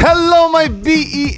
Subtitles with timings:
[0.00, 1.28] Hello, my BEA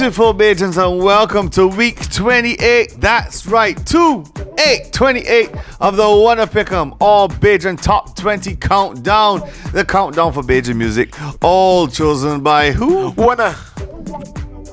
[0.00, 2.96] beautiful Bajans, and welcome to week 28.
[2.98, 4.24] That's right, 2
[4.58, 9.40] 8 28 of the Wunna Pick'em All Bajan Top 20 Countdown.
[9.72, 13.12] The countdown for Bajan music, all chosen by who?
[13.12, 13.54] Wunna.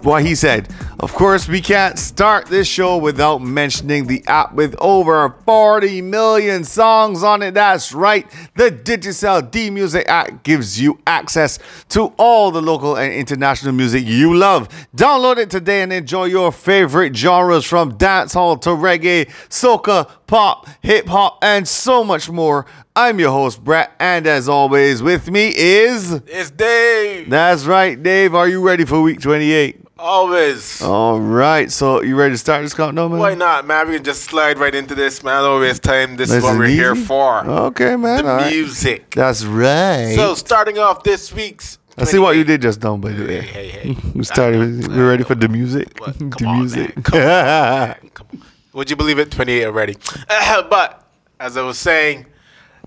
[0.04, 0.70] What he said.
[1.00, 6.64] Of course, we can't start this show without mentioning the app with over 40 million
[6.64, 7.54] songs on it.
[7.54, 8.28] That's right.
[8.56, 14.06] The Digicel D Music app gives you access to all the local and international music
[14.08, 14.70] you love.
[14.96, 21.06] Download it today and enjoy your favorite genres from dancehall to reggae, soca, pop, hip
[21.06, 22.66] hop, and so much more.
[22.96, 26.14] I'm your host, Brett, and as always, with me is.
[26.26, 27.30] It's Dave.
[27.30, 28.34] That's right, Dave.
[28.34, 29.84] Are you ready for week 28?
[30.00, 30.82] Always.
[30.88, 33.20] All right, so you ready to start this countdown, man?
[33.20, 33.90] Why not, man?
[33.90, 35.44] We can just slide right into this, man.
[35.44, 36.16] Don't time.
[36.16, 37.46] This is what we're here for.
[37.46, 38.24] Okay, man.
[38.24, 38.54] the all right.
[38.54, 39.10] music.
[39.10, 40.14] That's right.
[40.16, 41.78] So, starting off this week's.
[41.98, 43.42] I see what you did just now, by the Hey, way.
[43.42, 43.98] hey, hey.
[44.16, 44.88] We started.
[44.88, 46.00] We're ready for the music.
[46.00, 46.18] What?
[46.20, 46.96] the on, music.
[46.96, 47.04] man.
[47.04, 47.96] Come on, man.
[48.14, 48.42] Come on.
[48.72, 49.30] Would you believe it?
[49.30, 49.98] 28 already.
[50.30, 51.06] but,
[51.38, 52.28] as I was saying,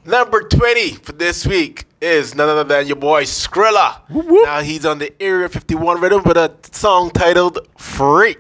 [0.07, 4.01] number 20 for this week is none other than your boy Skrilla.
[4.09, 4.45] whoop.
[4.47, 8.39] Now, he's on the Area 51 rhythm with a song titled Freak.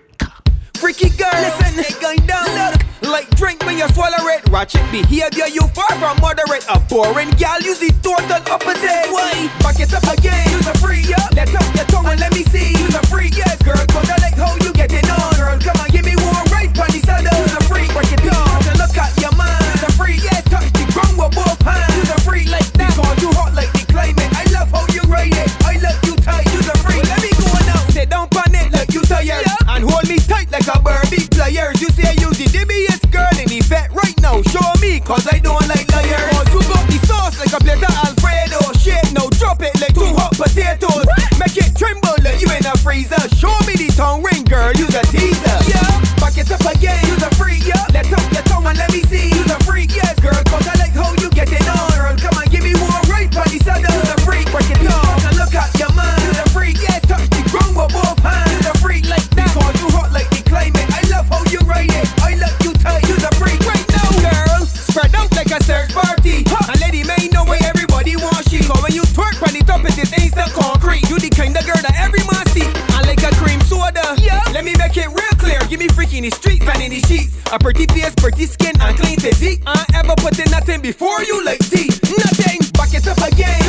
[0.78, 2.46] Freaky girl, listen, it going down.
[2.56, 2.80] Look,
[3.12, 4.48] like drink when you swallow it.
[4.48, 6.64] Ratchet behavior, you far from moderate.
[6.70, 9.12] A boring gal, use the total opposite.
[9.12, 9.50] Why?
[9.60, 11.28] Back it up again, use a free, yeah.
[11.36, 12.70] Let up your tongue and let me see.
[12.80, 13.56] Use a free, yeah.
[13.62, 15.34] Girl, cause I like how you getting on.
[15.36, 17.38] Girl, come on, give me one right on the saddle.
[17.42, 18.49] Use a free, break it down.
[30.50, 31.80] Like a Barbie pliers.
[31.80, 34.42] You say you the DBS girl in the vet right now.
[34.50, 36.46] Show me, cause I don't like liars.
[36.50, 38.60] Cause you got the sauce like a plate of Alfredo.
[38.78, 41.06] Shit, now drop it like two hot potatoes.
[41.38, 43.20] Make it tremble like you in a freezer.
[43.38, 44.72] Show me the tongue ring, girl.
[44.74, 45.58] Use a teaser.
[45.70, 45.86] Yeah,
[46.18, 46.98] back it up again.
[47.06, 47.86] Use a freak, yeah.
[47.94, 49.30] Let up your tongue and let me see.
[49.30, 49.59] Use a
[74.96, 75.58] it real clear.
[75.68, 77.34] Give me freaky in the street, fan in the sheets.
[77.52, 79.62] A pretty face, pretty skin, and clean physique.
[79.66, 81.88] I ever put in nothing before you like tea.
[82.18, 82.58] Nothing.
[82.72, 83.59] Back it up again.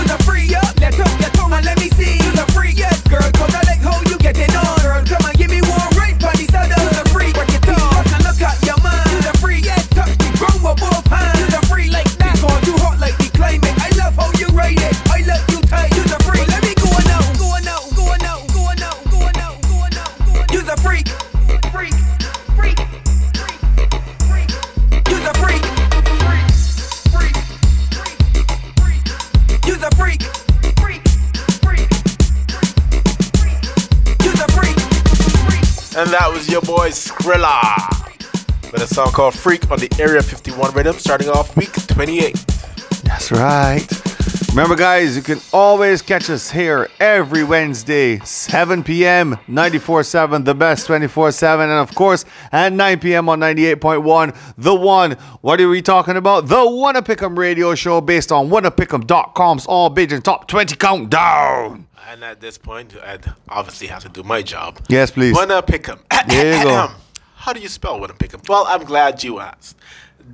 [36.78, 37.52] Boy Skrilla
[38.72, 42.34] with a song called Freak on the Area 51 rhythm, starting off week 28.
[43.04, 44.11] That's right.
[44.52, 50.90] Remember, guys, you can always catch us here every Wednesday, 7 p.m., 94.7, the best
[50.90, 53.30] 24-7, and of course, at 9 p.m.
[53.30, 55.14] on 98.1, the one.
[55.40, 56.48] What are we talking about?
[56.48, 61.88] The Wunna Pick'em radio show based on wunnapickem.com's All Bajan Top 20 Countdown.
[62.10, 64.82] And at this point, I'd obviously have to do my job.
[64.90, 65.34] Yes, please.
[65.34, 66.02] Wunna pick 'em.
[66.28, 66.92] There you go.
[67.36, 68.42] How do you spell wunna pick 'em?
[68.50, 69.78] Well, I'm glad you asked.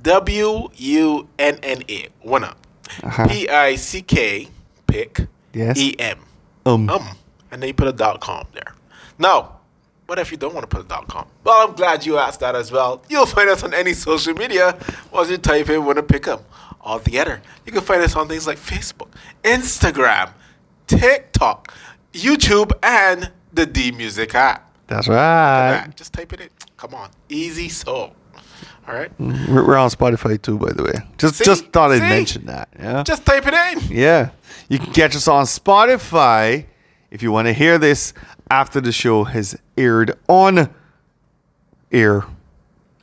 [0.02, 2.08] W U N N A.
[2.26, 2.54] Wunna.
[3.28, 4.48] P I C K
[4.86, 5.26] pick Uh-huh.
[5.52, 5.78] Yes.
[5.78, 6.18] E M.
[6.66, 6.88] Um.
[6.90, 7.08] Um.
[7.50, 8.74] And then you put a dot com there.
[9.18, 9.60] Now,
[10.06, 11.26] what if you don't want to put a dot com?
[11.44, 13.02] Well, I'm glad you asked that as well.
[13.08, 14.78] You'll find us on any social media
[15.12, 16.40] once you type in wunna pick 'em
[16.80, 17.40] all together.
[17.66, 19.08] You can find us on things like Facebook,
[19.42, 20.30] Instagram,
[20.86, 21.72] TikTok,
[22.12, 24.70] YouTube, and the D Music app.
[24.86, 25.88] That's right.
[25.96, 26.48] Just type it in.
[26.76, 28.12] Come on, easy so.
[28.88, 30.94] All right, We're we're on Spotify too, by the way.
[31.18, 31.44] Just See?
[31.44, 32.08] just thought I'd See?
[32.08, 32.70] mention that.
[32.78, 33.02] Yeah.
[33.02, 33.94] just type it in.
[33.94, 34.30] Yeah.
[34.70, 36.64] You can catch us on Spotify
[37.10, 38.14] if you want to hear this
[38.50, 40.74] after the show has aired on
[41.92, 42.24] air.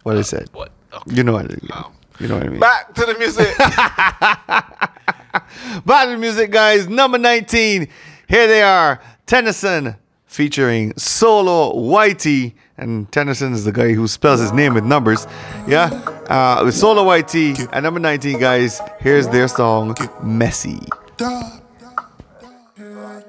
[0.01, 0.47] What I said.
[0.47, 0.71] Uh, what?
[0.91, 1.15] Okay.
[1.15, 1.69] You know what I mean.
[1.71, 1.91] Oh.
[2.19, 2.59] You know what I mean.
[2.59, 3.55] Back to the music.
[5.85, 6.87] Back to the music, guys.
[6.87, 7.87] Number 19.
[8.27, 8.99] Here they are.
[9.27, 15.27] Tennyson featuring Solo YT and Tennyson is the guy who spells his name with numbers.
[15.67, 15.85] Yeah,
[16.29, 17.33] uh, with Solo YT
[17.71, 20.81] and number 19, guys, here's their song, Messy.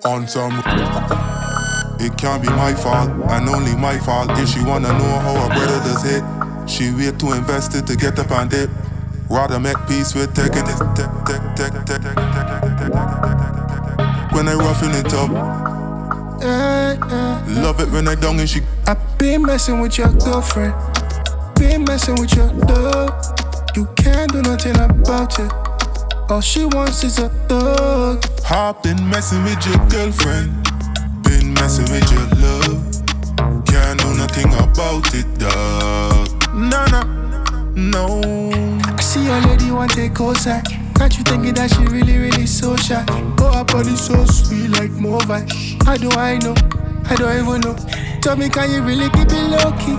[0.04, 0.62] On some.
[1.98, 4.30] It can't be my fault, and only my fault.
[4.32, 6.22] If she wanna know how a brother does it,
[6.68, 8.70] she wait to invest it to get up and dip.
[9.30, 10.78] Rather make peace with taking it.
[14.32, 15.85] When I roughing it up,
[16.42, 17.62] Eh, eh.
[17.62, 18.60] love it when I down and she.
[18.86, 20.74] I been messing with your girlfriend,
[21.54, 23.12] been messing with your dog.
[23.74, 25.50] You can't do nothing about it.
[26.28, 28.24] All she wants is a thug.
[28.44, 30.52] Hop been messing with your girlfriend,
[31.22, 33.64] been messing with your love.
[33.66, 36.28] Can't do nothing about it, dog.
[36.54, 37.04] Nah, nah,
[37.74, 38.20] no.
[38.84, 40.62] I see your lady want to take cosign.
[40.94, 43.04] Got you thinking that she really, really so shy.
[43.38, 45.44] Oh, her body so sweet like Mova.
[45.86, 46.52] How do I know?
[47.08, 47.76] I don't even know.
[48.20, 49.94] Tell me, can you really keep it low key?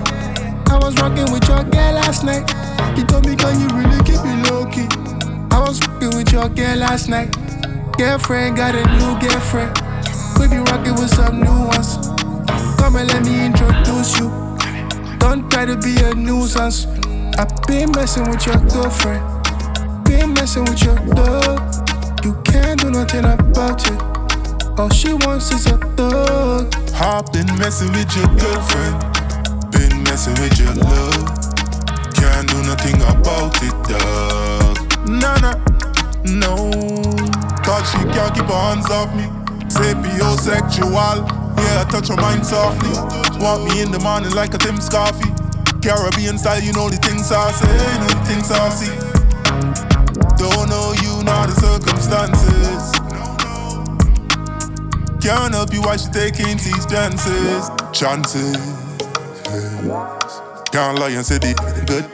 [0.69, 2.43] I was rocking with your girl last night.
[2.97, 4.85] You told me, can you really keep it low key?
[5.49, 7.31] I was rocking with your girl last night.
[7.97, 9.79] Girlfriend got a new girlfriend.
[10.37, 11.95] We be rocking with some new ones.
[12.77, 14.27] Come and let me introduce you.
[15.19, 16.85] Don't try to be a nuisance.
[17.39, 19.23] I've been messing with your girlfriend.
[20.03, 21.63] Been messing with your dog.
[22.25, 24.06] You can't do nothing about it.
[24.77, 26.71] All she wants is a thug.
[26.93, 29.01] Hop been messing with your girlfriend,
[29.71, 31.25] been messing with your love.
[32.13, 34.77] Can't do nothing about it, dog.
[35.09, 35.57] Nah, nah,
[36.29, 36.69] no.
[37.65, 39.23] Cause she can't keep her hands off me.
[39.65, 41.25] Sapiosexual,
[41.57, 42.93] yeah, I touch her mind softly.
[43.41, 45.33] Want me in the morning like a Tim Scarfy.
[45.81, 48.93] Caribbean style, you know the things I say, you know the things I see.
[50.37, 52.96] Don't know you, know the circumstances.
[55.27, 57.69] Can't help you why she taking these chances.
[57.91, 58.55] Chances.
[60.71, 62.05] Can't lie and say they getting good.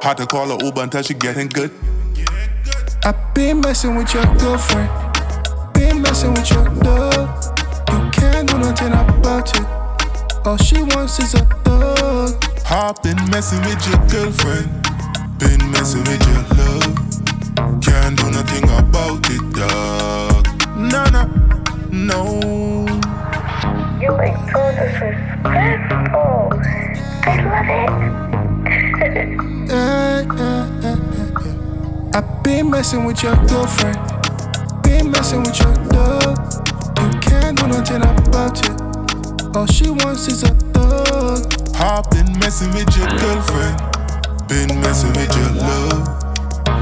[0.00, 1.70] Had to call her Uber until she getting good.
[3.04, 4.88] I've been messing with your girlfriend.
[5.74, 7.44] Been messing with your dog.
[7.90, 10.46] You can't do nothing about it.
[10.46, 12.42] All she wants is a thug.
[12.64, 14.70] Hop been messing with your girlfriend.
[15.38, 17.82] Been messing with your love.
[17.82, 20.46] Can't do nothing about it, dog.
[20.78, 21.57] Nah, nah,
[21.90, 22.40] no.
[24.00, 26.52] You like so disrespectful.
[27.24, 28.18] I love it.
[29.70, 30.96] Eh, eh, eh,
[31.44, 32.18] eh.
[32.18, 33.98] I've been messing with your girlfriend.
[34.82, 36.38] Been messing with your dog.
[37.00, 39.56] You can't do nothing about it.
[39.56, 41.52] All she wants is a thug.
[41.76, 43.78] Hop been messing with your girlfriend.
[44.48, 46.08] Been messing with your love.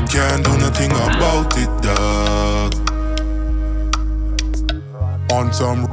[0.09, 2.56] Can't do nothing about it, dog.
[5.33, 5.85] On some.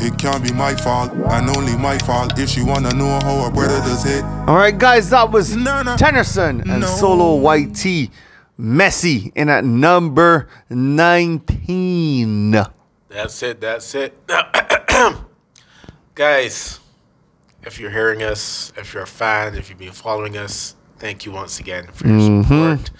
[0.00, 3.50] It can't be my fault, and only my fault if she wanna know how her
[3.50, 4.24] brother does it.
[4.48, 5.96] All right, guys, that was No, no.
[5.96, 6.86] Tennyson and No.
[6.86, 8.10] Solo YT.
[8.58, 12.52] Messy in at number 19.
[13.08, 13.60] That's it.
[13.60, 14.18] That's it.
[16.14, 16.80] Guys,
[17.62, 21.32] if you're hearing us, if you're a fan, if you've been following us, thank you
[21.32, 22.42] once again for your mm-hmm.
[22.42, 22.90] support.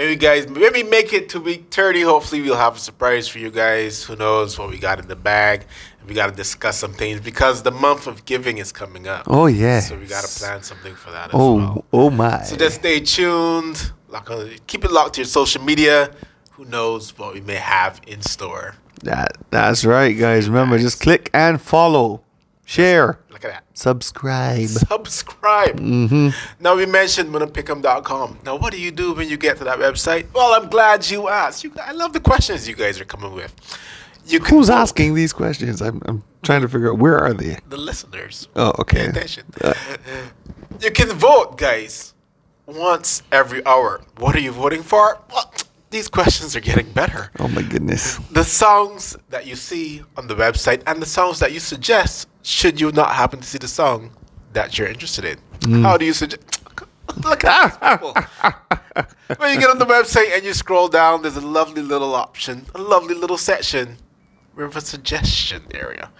[0.00, 2.00] Maybe guys, maybe make it to week 30.
[2.00, 4.02] Hopefully, we'll have a surprise for you guys.
[4.04, 5.66] Who knows what we got in the bag?
[6.08, 9.24] We got to discuss some things because the month of giving is coming up.
[9.26, 9.80] Oh, yeah.
[9.80, 11.84] So we got to plan something for that as Oh, well.
[11.92, 12.42] oh my.
[12.44, 13.92] So just stay tuned.
[14.08, 16.10] Lock on, keep it locked to your social media.
[16.52, 18.76] Who knows what we may have in store?
[19.02, 20.48] That, that's right, guys.
[20.48, 22.22] Remember, just click and follow,
[22.70, 23.64] share, Look at that.
[23.74, 24.68] subscribe.
[24.68, 25.80] subscribe.
[25.80, 26.28] Mm-hmm.
[26.62, 28.38] Now we mentioned wunnapickem.com.
[28.44, 30.26] Now what do you do when you get to that website?
[30.32, 31.64] Well, I'm glad you asked.
[31.64, 33.52] You, I love the questions you guys are coming with.
[34.26, 34.74] You can Who's vote.
[34.74, 35.82] asking these questions?
[35.82, 37.56] I'm, I'm trying to figure out where are they?
[37.68, 38.46] The listeners.
[38.54, 38.98] Oh, okay.
[38.98, 39.44] Pay attention.
[40.80, 42.14] you can vote, guys,
[42.66, 44.00] once every hour.
[44.18, 45.18] What are you voting for?
[45.32, 45.52] Well,
[45.90, 47.30] these questions are getting better.
[47.38, 48.16] Oh my goodness.
[48.30, 52.80] The songs that you see on the website and the songs that you suggest, should
[52.80, 54.12] you not happen to see the song
[54.52, 55.38] that you're interested in.
[55.60, 55.82] Mm.
[55.82, 56.42] How do you suggest?
[57.24, 58.14] Look at these people.
[59.36, 62.66] when you get on the website and you scroll down, there's a lovely little option,
[62.74, 63.98] a lovely little section
[64.54, 66.10] with a suggestion area.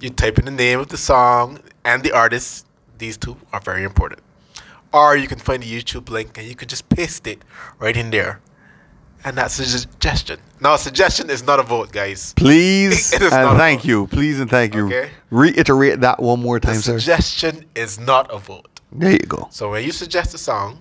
[0.00, 2.66] You type in the name of the song and the artist.
[2.98, 4.20] These two are very important.
[4.92, 7.42] Or you can find a YouTube link and you can just paste it
[7.78, 8.40] right in there.
[9.24, 10.38] And that's a suggestion.
[10.60, 12.34] Now, a suggestion is not a vote, guys.
[12.34, 14.06] Please and thank you.
[14.08, 14.86] Please and thank you.
[14.86, 15.10] Okay.
[15.30, 16.98] Reiterate that one more time, sir.
[16.98, 18.80] suggestion is not a vote.
[18.92, 19.48] There you go.
[19.50, 20.78] So when you suggest a song,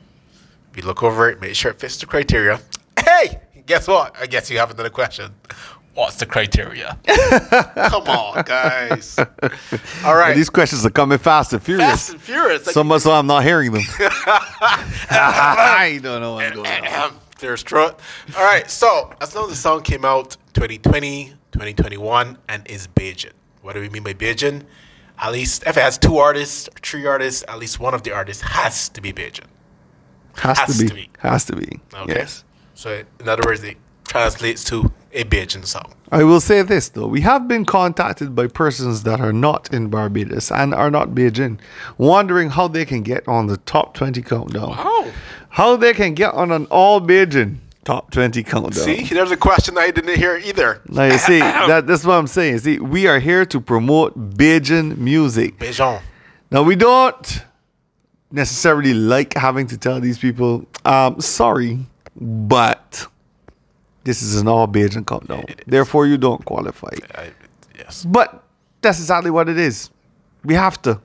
[0.75, 2.59] we look over it, make sure it fits the criteria.
[2.99, 4.15] Hey, guess what?
[4.19, 5.31] I guess you have another question.
[5.93, 6.97] What's the criteria?
[7.07, 9.17] Come on, guys.
[10.03, 10.35] All right.
[10.35, 11.87] These questions are coming fast and furious.
[11.89, 12.65] Fast and Furious.
[12.65, 13.83] Like, so much so I'm not hearing them.
[15.09, 17.19] I don't know what's going on.
[17.39, 17.95] There's truth.
[18.37, 18.69] All right.
[18.69, 23.31] So, as long as the song came out 2020, 2021, and is Bajan.
[23.61, 24.63] What do we mean by Bajan?
[25.19, 28.43] At least, if it has two artists three artists, at least one of the artists
[28.43, 29.45] has to be Bajan.
[30.35, 30.89] Has, Has to, be.
[30.89, 31.09] to be.
[31.19, 31.79] Has to be.
[31.93, 32.13] Okay.
[32.13, 32.43] Yes.
[32.73, 35.93] So, in other words, it translates to a Bajan song.
[36.11, 39.89] I will say this though, we have been contacted by persons that are not in
[39.89, 41.59] Barbados and are not Bajan,
[41.97, 44.69] wondering how they can get on the top 20 countdown.
[44.69, 45.11] Wow.
[45.53, 48.73] How they can get on an all Bajan top 20 countdown.
[48.73, 50.81] See, there's a question I didn't hear either.
[50.89, 52.57] Now you see, that, that's what I'm saying.
[52.57, 55.59] See, we are here to promote Bajan music.
[55.59, 56.01] Bajan.
[56.49, 57.43] Now we don't
[58.31, 61.85] necessarily like having to tell these people, um, sorry,
[62.19, 63.05] but
[64.05, 65.45] this is an all Bajan countdown.
[65.67, 66.95] Therefore, you don't qualify.
[67.13, 67.29] I,
[67.77, 68.05] yes.
[68.05, 68.43] But
[68.81, 69.91] that's exactly what it is.
[70.43, 70.99] We have to.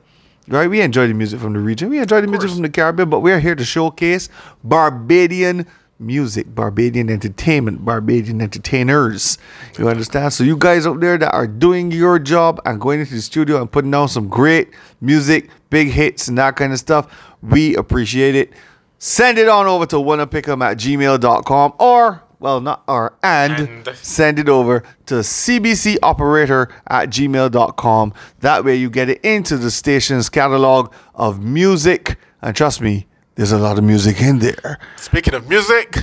[0.48, 0.68] Right?
[0.68, 1.90] We enjoy the music from the region.
[1.90, 4.28] We enjoy the music from the Caribbean, but we're here to showcase
[4.64, 5.66] Barbadian
[6.00, 9.38] music, Barbadian entertainment, Barbadian entertainers.
[9.78, 10.32] You understand?
[10.32, 13.60] So you guys out there that are doing your job and going into the studio
[13.60, 18.34] and putting down some great music, big hits and that kind of stuff, we appreciate
[18.34, 18.52] it.
[18.98, 23.52] Send it on over to wunnapickem at gmail.com or well not or and,
[23.86, 23.96] And.
[23.96, 28.14] send it over to cbcoperator at gmail.com.
[28.40, 32.16] That way you get it into the station's catalog of music.
[32.42, 34.78] And trust me, there's a lot of music in there.
[34.96, 35.98] Speaking of music,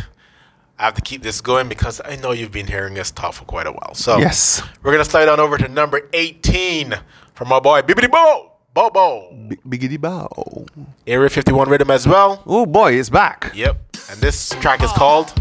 [0.78, 3.46] I have to keep this going because I know you've been hearing us talk for
[3.46, 3.94] quite a while.
[3.96, 4.62] So Yes.
[4.84, 6.96] we're gonna slide on over to number 18
[7.34, 8.52] from my boy Bibbidi Bobo.
[8.74, 9.32] Bobo.
[9.48, 10.66] B- biggity bow.
[11.08, 12.44] Area 51 rhythm as well.
[12.46, 13.54] Oh boy, it's back.
[13.56, 13.78] Yep.
[14.12, 15.34] And this track is called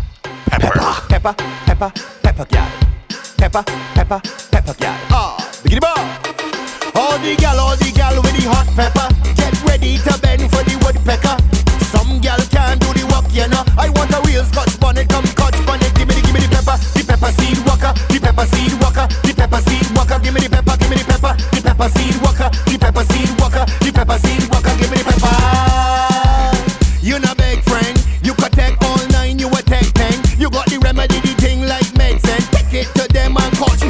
[0.51, 0.71] Pepper.
[1.09, 1.35] Pepper,
[1.67, 2.69] pepper, pepper gal.
[3.37, 3.63] Pepper,
[3.95, 4.21] pepper,
[4.51, 4.97] pepper gal.
[5.11, 5.99] Ah, biggity bar.
[6.95, 9.09] All the gal, all the gal with the hot pepper.
[9.35, 11.37] Get ready to bend for the woodpecker.
[11.93, 13.65] Some gal can do the work, you know.
[13.79, 15.95] I want a real scotch bonnet, come scotch bonnet.
[15.95, 19.07] Give me the, give me the pepper, the pepper seed walker, the pepper seed walker,
[19.23, 20.19] the pepper seed walker.
[20.19, 23.31] Give me the pepper, give me the pepper, the pepper seed walker, the pepper seed
[23.41, 24.75] walker, the pepper seed walker.
[24.79, 25.31] Give me the pepper.
[27.05, 27.54] You no big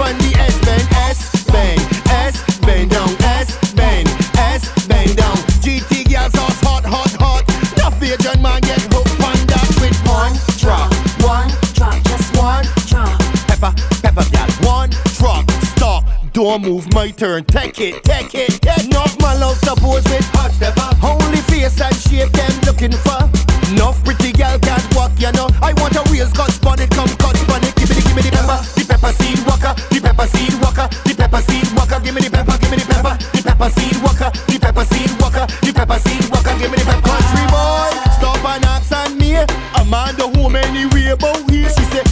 [0.03, 5.37] and the S bend, S bend, S bend down, S bend, S bend down.
[5.63, 7.45] GT girls sauce hot, hot, hot.
[7.77, 10.91] Enough Bajan man get hooked on that with one drop,
[11.23, 13.19] One drop, just one drop.
[13.47, 13.73] pepper,
[14.03, 14.49] pepper gal.
[14.67, 16.05] One truck, stop.
[16.33, 17.45] Don't move, my turn.
[17.45, 20.91] Take it, take it, take Enough man love pose with hot pepper.
[21.07, 23.23] Only face and shape them looking for.
[23.71, 25.49] Enough pretty girl can't walk, you know.
[25.63, 27.74] I want a real scotch bonnet, come scotch bonnet.
[28.15, 31.43] Give me the, the pepper, the pepper seed walker, the pepper seed walker, the pepper
[31.51, 31.99] seed walker.
[31.99, 35.11] Give me the pepper, give me the pepper, the pepper seed walker, the pepper seed
[35.19, 36.55] walker, the pepper seed walker.
[36.63, 37.11] Give me the pepper.
[37.11, 39.35] Country boy, stop and ask on me.
[39.75, 41.67] Amanda home anyway about here.
[41.75, 42.04] She said,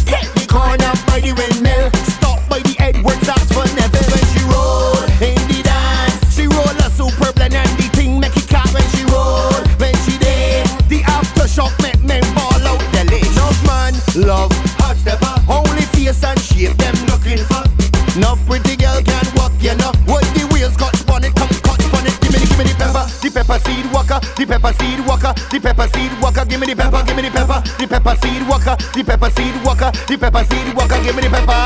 [24.13, 26.45] walker, the pepper seed walker, the pepper seed walker.
[26.45, 29.55] Give me the pepper, give me the pepper, the pepper seed walker, the pepper seed
[29.65, 31.03] walker, the pepper seed walker.
[31.03, 31.57] Give me the pepper.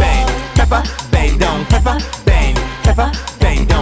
[0.00, 3.79] Bang, pepper, bang down, pepper, bang, pepper, bang down,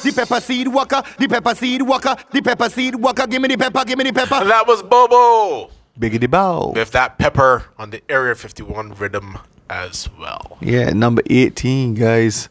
[0.00, 3.26] The pepper seed walker, the pepper seed walker, the pepper seed walker.
[3.26, 4.44] Give me the pepper, give me the pepper.
[4.44, 6.72] That was Bobo Biggity bow.
[6.74, 10.56] with that pepper on the Area 51 rhythm as well.
[10.60, 12.48] Yeah, number 18, guys.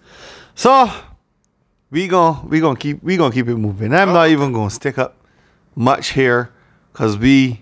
[0.55, 0.89] So
[1.89, 3.93] we gon' we gonna keep we gonna keep it moving.
[3.93, 5.15] I'm not even gonna stick up
[5.75, 6.51] much here
[6.91, 7.61] because we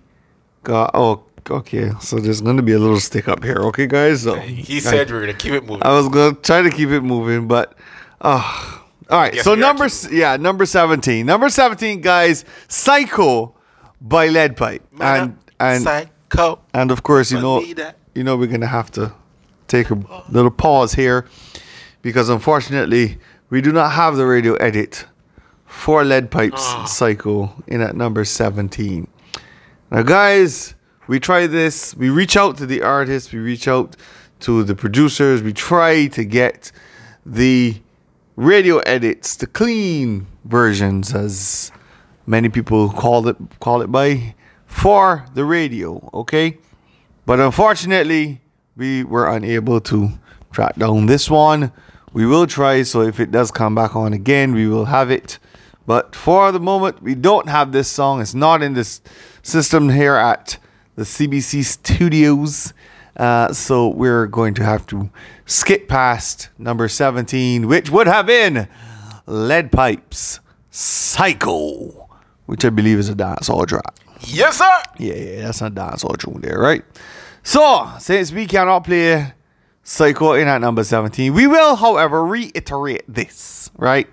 [0.64, 1.92] got oh okay.
[2.02, 4.24] So there's gonna be a little stick up here, okay, guys.
[4.24, 5.84] So He said we are gonna keep it moving.
[5.84, 7.74] I was gonna try to keep it moving, but
[8.22, 8.80] uh
[9.10, 9.34] all right.
[9.34, 11.26] Yes, so number keeping yeah, number 17.
[11.26, 13.56] Number 17, guys, Psycho
[14.02, 14.84] by Lead Pipe.
[15.00, 16.60] And and Psycho.
[16.74, 17.62] and of course, you know,
[18.16, 19.14] you know, we're gonna have to
[19.68, 19.96] take a
[20.30, 21.26] little pause here
[22.02, 23.18] because unfortunately,
[23.50, 25.06] we do not have the radio edit
[25.66, 26.86] for Lead Pipes Ah.
[26.86, 29.08] Psycho in at number 17.
[29.92, 30.76] Now, guys,
[31.08, 31.96] we try this.
[31.96, 33.96] We reach out to the artists, We reach out
[34.42, 35.42] to the producers.
[35.42, 36.72] We try to get
[37.26, 37.82] the
[38.40, 41.74] radio edits, the clean versions, as
[42.26, 44.34] many people call it call it by,
[44.66, 46.10] for the radio.
[46.14, 46.58] Okay,
[47.26, 48.42] but unfortunately,
[48.78, 50.12] we were unable to
[50.52, 51.72] track down this one.
[52.14, 55.38] We will try, so if it does come back on again, we will have it.
[55.86, 58.22] But for the moment, we don't have this song.
[58.22, 59.02] It's not in this
[59.44, 60.58] system here at
[60.96, 62.74] the CBC studios.
[63.20, 65.10] Uh, so we're going to have to
[65.46, 68.68] skip past number 17, which would have been
[69.28, 70.40] Lead Pipes
[70.72, 72.08] Psycho,
[72.46, 73.94] which I believe is a dancehall track.
[74.22, 74.82] Yes, sir.
[74.98, 76.84] Yeah, yeah, that's not dancehall tune there, right?
[77.44, 79.34] So, since we cannot play
[79.84, 84.08] Psycho in at number 17, we will, however, reiterate this, right?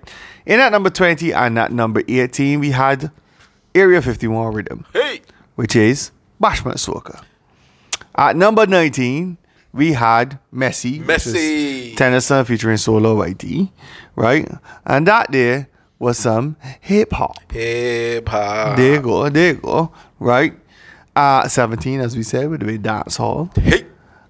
[0.45, 3.11] In at number 20 and at number 18, we had
[3.73, 5.21] Area 51 Rhythm, Hey.
[5.55, 6.11] which is
[6.41, 7.23] Bashment Soca.
[8.17, 9.37] At number 19,
[9.73, 10.99] we had Messy.
[10.99, 11.93] Messy.
[11.95, 13.69] Tennyson featuring Solo YT,
[14.15, 14.49] right?
[14.85, 15.67] And that there
[15.99, 17.37] was some hip hop.
[17.51, 18.77] Hip hop.
[18.77, 19.91] There you go, there you go.
[20.19, 20.53] Right.
[21.15, 23.51] Uh 17, as we said, with the big dance hall.
[23.55, 23.85] Hey.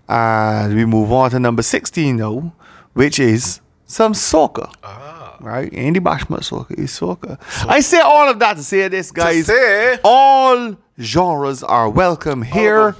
[0.10, 2.52] And we move on to number 16 though,
[2.94, 4.72] which is some soca.
[5.40, 5.72] Right?
[5.74, 7.38] Andy Bashment soca is soca.
[7.68, 9.46] I say all of that to say this, guys.
[9.46, 12.96] say- all genres are welcome here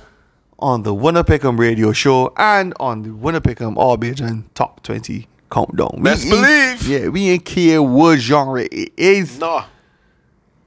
[0.60, 5.28] on the Wunna Pick'em radio show and on the Wunna Pick'em All Bajan Top 20
[5.52, 6.02] Countdown.
[6.02, 6.88] Best We believe.
[6.88, 9.64] Yeah, we ain't care what genre it is No.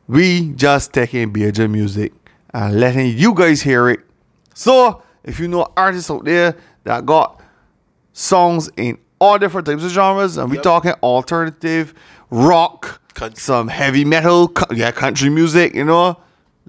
[0.06, 2.12] we just taking Bajan music
[2.54, 4.00] and letting you guys hear it.
[4.54, 7.40] So, if you know artists out there that got
[8.12, 10.62] songs in all different types of genres, and we Yep.
[10.64, 11.92] talking alternative,
[12.30, 13.38] rock, Country.
[13.40, 16.16] some heavy metal, co- yeah, country music, you know,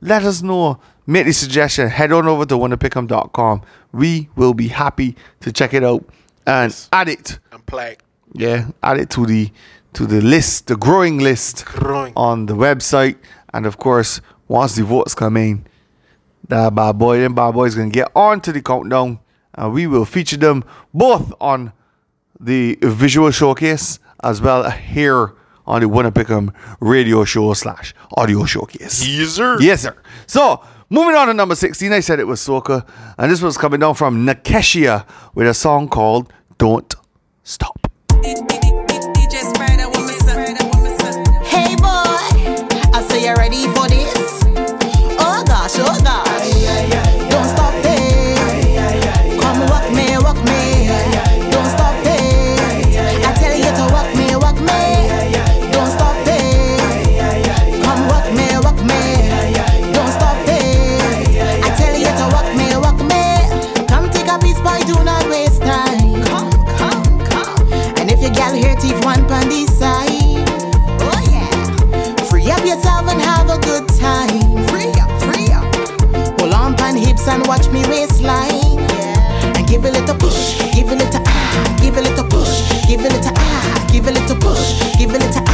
[0.01, 0.79] let us know.
[1.07, 1.89] Make the suggestion.
[1.89, 3.61] Head on over to wunnapickem.com.
[3.91, 6.05] We will be happy to check it out
[6.45, 7.99] and add it I'm plague.
[8.33, 9.51] yeah, add it to the
[9.93, 12.13] to the list, the growing list Growing.
[12.15, 13.17] on the website.
[13.53, 15.65] And of course, once the votes come in,
[16.47, 19.19] that bad boy, them bad boys gonna get on to the countdown,
[19.55, 21.73] and we will feature them both on
[22.39, 25.33] the visual showcase as well here
[25.67, 29.01] on the Wunna Pick'em radio show slash audio showcase.
[29.03, 29.57] Teaser.
[29.61, 29.95] Yes, sir.
[30.25, 32.85] So, moving on to number 16, I said it was Soca,
[33.17, 36.93] and this was coming down from Nakeshia with a song called Don't
[37.43, 37.87] Stop.
[38.21, 38.35] Hey
[41.75, 42.03] boy,
[42.93, 44.43] I say you ready for this?
[45.19, 47.10] Oh gosh, oh gosh.
[77.21, 78.79] Hips and watch me waistline.
[79.55, 83.09] And give a little push, give a little ah, give a little push, give a
[83.09, 85.50] little ah, give a little push, give a little ah,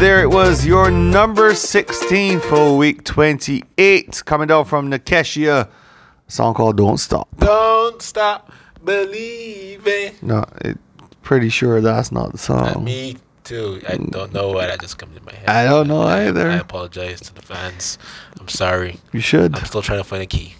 [0.00, 5.66] there it was, your number 16 for week 28, coming down from Nakeshia.
[5.66, 7.28] A song called Don't Stop.
[7.38, 8.52] Don't stop
[8.84, 10.12] believing.
[10.20, 10.78] No, it,
[11.22, 12.84] pretty sure that's not the Uh, song.
[12.84, 13.80] me too.
[13.88, 15.48] I don't know why that just comes in my head.
[15.48, 16.50] I don't know I- either.
[16.50, 17.98] I apologize to the fans.
[18.40, 19.00] I'm sorry.
[19.12, 19.56] You should.
[19.56, 20.54] I'm still trying to find a key.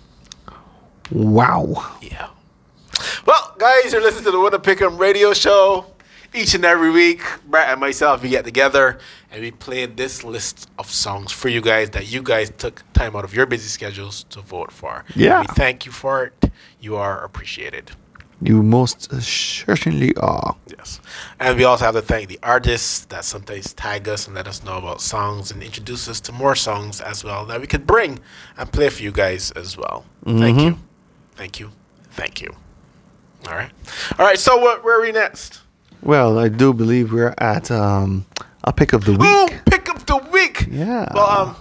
[1.11, 1.85] Wow.
[2.01, 2.29] Yeah.
[3.27, 5.87] Well, guys, you're listening to the Wunna Pick'em radio show.
[6.35, 8.99] Each and every week, Brett and myself, we get together
[9.31, 13.15] and we play this list of songs for you guys that you guys took time
[13.15, 15.05] out of your busy schedules to vote for.
[15.15, 15.43] Yeah.
[15.43, 16.51] We thank you for it.
[16.81, 17.93] You are appreciated.
[18.43, 20.57] You most certainly are.
[20.67, 21.01] Yes.
[21.39, 24.65] And we also have to thank the artists that sometimes tag us and let us
[24.65, 28.19] know about songs and introduce us to more songs as well that we could bring
[28.59, 30.05] and play for you guys as well.
[30.25, 30.61] Thank mm-hmm.
[30.61, 30.79] you.
[31.37, 31.71] Thank you.
[32.11, 32.57] Thank you.
[33.47, 33.71] All right.
[34.19, 34.39] All right.
[34.39, 35.61] So what, where are we next?
[36.05, 38.27] Well, I do believe we're at um,
[38.63, 39.65] a pick of the Ooh, week.
[39.67, 40.67] pick up the week.
[40.71, 41.11] Yeah.
[41.15, 41.57] Well, um,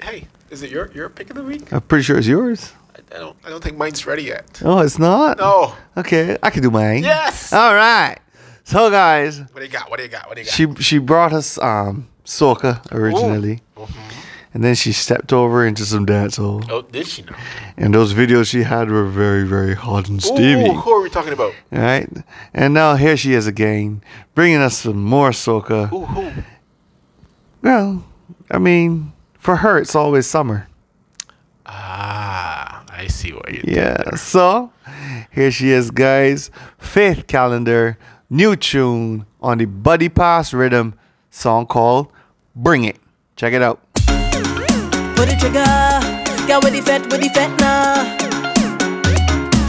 [0.00, 1.72] hey, is it your your pick of the week?
[1.72, 2.72] I'm pretty sure it's yours.
[2.94, 4.60] I, I don't I don't think mine's ready yet.
[4.64, 5.38] Oh, it's not?
[5.38, 5.74] No.
[5.96, 7.02] Okay, I can do mine.
[7.02, 7.52] Yes.
[7.52, 8.18] All right.
[8.64, 9.90] So, guys, What do you got?
[9.90, 10.28] What do you got?
[10.28, 10.54] What do you got?
[10.54, 13.60] she she brought us um, soca originally,
[14.54, 16.68] and then she stepped over into some dancehall.
[16.70, 17.34] oh, did she know?
[17.76, 20.68] And those videos she had were very, very hot and steamy.
[20.70, 21.54] Ooh, who are we talking about?
[21.72, 22.08] All right.
[22.52, 24.02] And now here she is again,
[24.34, 25.90] bringing us some more soca.
[25.92, 26.42] Ooh, who?
[27.62, 28.04] Well,
[28.50, 30.68] I mean, for her, it's always summer.
[31.64, 33.62] Ah, I see what you.
[33.64, 34.16] Yeah.
[34.16, 34.72] So
[35.30, 36.50] here she is, guys.
[36.78, 37.96] Faith Callender,
[38.28, 40.94] new tune on the Buddy Pass Rhythm
[41.30, 42.12] song called
[42.54, 42.98] Bring It.
[43.36, 43.80] Check it out.
[45.42, 45.98] Trigger,
[46.46, 48.06] get with the fet, with the fet now.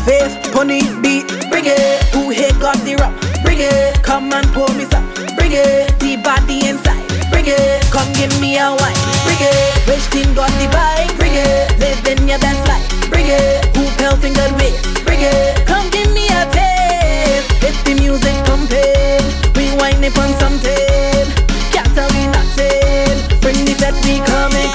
[0.06, 1.98] Faith, pony, beat, bring it.
[2.14, 3.10] Who hit got the rap?
[3.42, 4.04] Bring it.
[4.04, 5.02] Come and pull me some,
[5.34, 5.90] bring it.
[5.98, 7.82] The body inside, bring it.
[7.90, 9.90] Come give me a wine, bring it.
[9.90, 11.66] Rich team got the vibe, bring it.
[11.82, 13.66] Living your best life, bring it.
[13.74, 15.66] Who pelting good ways, bring it.
[15.66, 17.50] Come give me a taste.
[17.66, 19.26] If the music pumping,
[19.58, 21.26] we whining on something.
[21.74, 23.42] Can't tell me nothing.
[23.42, 24.70] Bring the fet, we coming,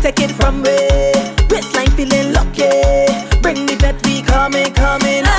[0.00, 0.76] take it from me.
[1.50, 2.70] Waistline feeling lucky.
[3.42, 5.24] Bring the fet, we coming, coming.
[5.26, 5.34] I,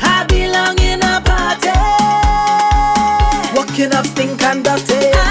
[0.00, 1.72] I belong in a party.
[3.56, 5.10] Walking up stink and dirty.
[5.14, 5.26] I,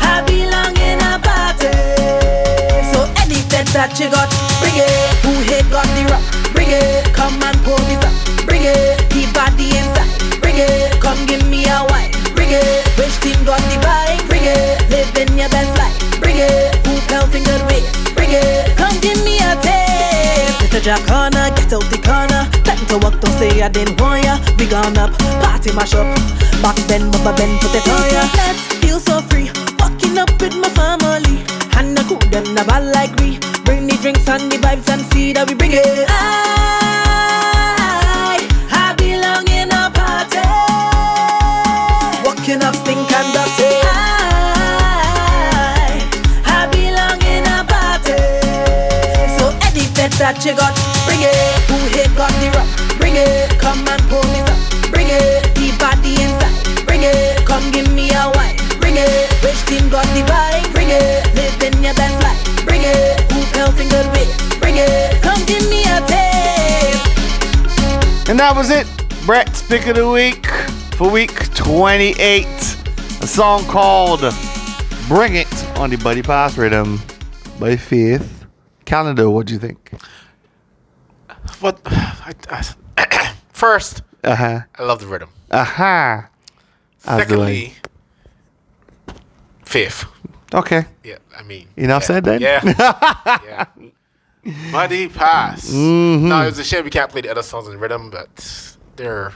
[0.00, 1.72] I belong in a party.
[2.92, 3.40] So any
[3.74, 4.47] that you got,
[15.48, 16.20] your best life.
[16.20, 16.74] Bring it.
[16.86, 17.88] Who pelting good ways?
[18.14, 18.76] Bring it.
[18.76, 20.60] Come give me a taste.
[20.60, 22.42] Little Jack corner, get out the corner.
[22.64, 24.38] Time to walk, don't say I didn't want ya.
[24.58, 26.06] We gone up, party mash up.
[26.62, 28.28] Back then, Baba Ben put it on ya.
[28.36, 29.50] Let's feel so free.
[29.78, 31.44] Walking up with my family.
[31.76, 33.38] And the cool them never like we.
[33.64, 36.06] Bring the drinks and the vibes and see that we bring it.
[36.08, 36.77] I,
[50.38, 50.70] that you got,
[51.02, 51.34] bring it.
[51.66, 52.70] Who hate got the rock?
[52.98, 53.50] Bring it.
[53.58, 54.90] Come and pull me some.
[54.90, 55.50] Bring it.
[55.58, 56.86] The body inside.
[56.86, 57.42] Bring it.
[57.44, 58.54] Come give me a wine.
[58.78, 59.26] Bring it.
[59.42, 60.70] Which team got the vibe?
[60.72, 61.26] Bring it.
[61.34, 62.38] Living your best life.
[62.64, 63.18] Bring it.
[63.32, 64.30] Who pelting good ways?
[64.62, 65.20] Bring it.
[65.22, 67.02] Come give me a taste.
[68.30, 68.86] And that was it.
[69.26, 70.46] Brett's pick of the week
[70.94, 72.46] for week 28.
[72.46, 74.22] A song called
[75.08, 77.00] Bring It on the Buddy Pass Rhythm
[77.58, 78.46] by Faith.
[78.84, 79.87] Callender, what do you think?
[81.60, 81.80] What?
[81.86, 82.34] I,
[82.96, 84.60] I, first, Uh huh.
[84.78, 85.30] I love the rhythm.
[85.50, 86.28] Aha.
[87.04, 87.18] As do I.
[87.18, 87.74] Secondly,
[89.64, 90.06] fifth.
[90.54, 90.84] Okay.
[91.04, 91.68] Yeah, I mean.
[91.76, 92.40] Enough yeah, said then?
[92.40, 92.60] Yeah.
[93.44, 93.64] yeah.
[94.72, 95.70] Buddy Pass.
[95.70, 96.28] Mm-hmm.
[96.28, 99.32] No, it's a shame we can't play the other songs in rhythm, but they're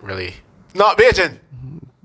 [0.00, 0.34] really
[0.74, 1.38] not Bajan.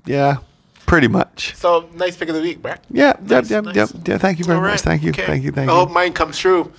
[0.06, 0.38] Yeah.
[0.86, 1.54] Pretty much.
[1.54, 2.82] So nice pick of the week, Brett.
[2.90, 3.14] Yeah.
[3.20, 3.64] Nice, yep.
[3.64, 3.64] Yep.
[3.64, 3.76] nice.
[3.76, 4.08] Yep.
[4.08, 4.18] Yeah.
[4.18, 4.80] Thank you very All much.
[4.80, 5.10] Thank you.
[5.10, 5.26] okay.
[5.26, 5.52] Thank you.
[5.52, 5.72] Thank you.
[5.74, 6.72] I hope mine comes true.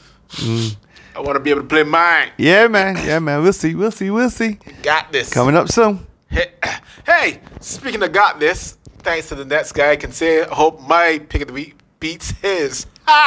[1.15, 2.29] I want to be able to play mine.
[2.37, 2.95] Yeah, man.
[3.05, 3.41] Yeah, man.
[3.43, 3.75] We'll see.
[3.75, 4.09] We'll see.
[4.09, 4.59] We'll see.
[4.83, 5.31] Got this.
[5.31, 6.05] Coming up soon.
[6.29, 6.51] Hey,
[7.05, 10.81] hey, speaking of got this, thanks to the next guy, I can say I hope
[10.81, 12.85] my pick of the week beats his.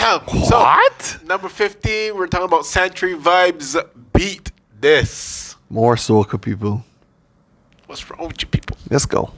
[0.00, 1.18] So, What?
[1.24, 3.76] number 15, we're talking about Century Vibes
[4.12, 5.56] Beat This.
[5.70, 6.84] More soca people.
[7.86, 8.76] What's wrong with you people?
[8.90, 9.30] Let's go.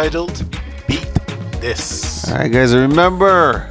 [0.00, 0.42] Titled
[0.88, 1.04] Beat
[1.60, 2.26] This.
[2.32, 3.68] All right, guys, remember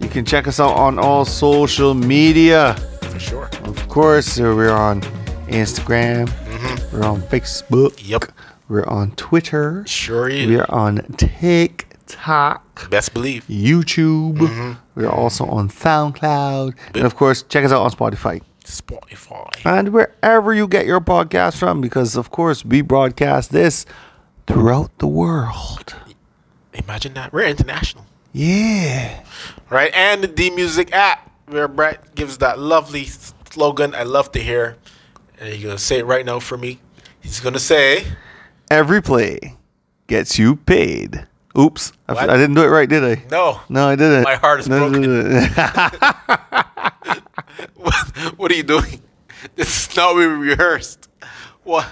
[0.00, 2.74] you can check us out on all social media.
[3.10, 3.50] For sure.
[3.64, 5.00] Of course, we're on
[5.50, 6.96] Instagram, mm-hmm.
[6.96, 8.26] we're on Facebook, Yep.
[8.68, 10.46] we're on Twitter, Sure is.
[10.46, 13.44] we're on TikTok, Best believe.
[13.48, 14.72] YouTube, Mm-hmm.
[14.94, 18.40] we're also on SoundCloud, and of course, check us out on Spotify.
[18.64, 19.50] Spotify.
[19.66, 23.84] and wherever you get your podcast from, because of course we broadcast this
[24.46, 25.94] throughout the world.
[26.72, 27.32] Imagine that.
[27.32, 28.06] We're international.
[28.32, 29.22] Yeah.
[29.70, 29.92] Right?
[29.94, 33.04] And the D Music app, where Brett gives that lovely
[33.50, 34.76] slogan I love to hear.
[35.38, 36.80] And he's going to say it right now for me.
[37.20, 38.04] He's going to say,
[38.70, 39.56] Every play
[40.06, 41.26] gets you paid.
[41.56, 42.14] Oops, I?
[42.14, 43.22] I didn't do it right, did I?
[43.30, 43.60] No.
[43.68, 44.24] No, I didn't.
[44.24, 45.04] My heart is No, broken.
[47.76, 47.94] what,
[48.36, 49.00] what are you doing?
[49.56, 51.10] This is not what we rehearsed.
[51.64, 51.86] What?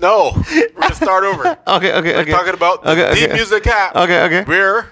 [0.00, 0.32] No.
[0.52, 1.46] We're to start over.
[1.66, 2.30] okay, okay, We're okay.
[2.30, 3.32] talking about the okay, D okay.
[3.34, 3.96] Music app.
[3.96, 4.44] Okay, okay.
[4.44, 4.90] Where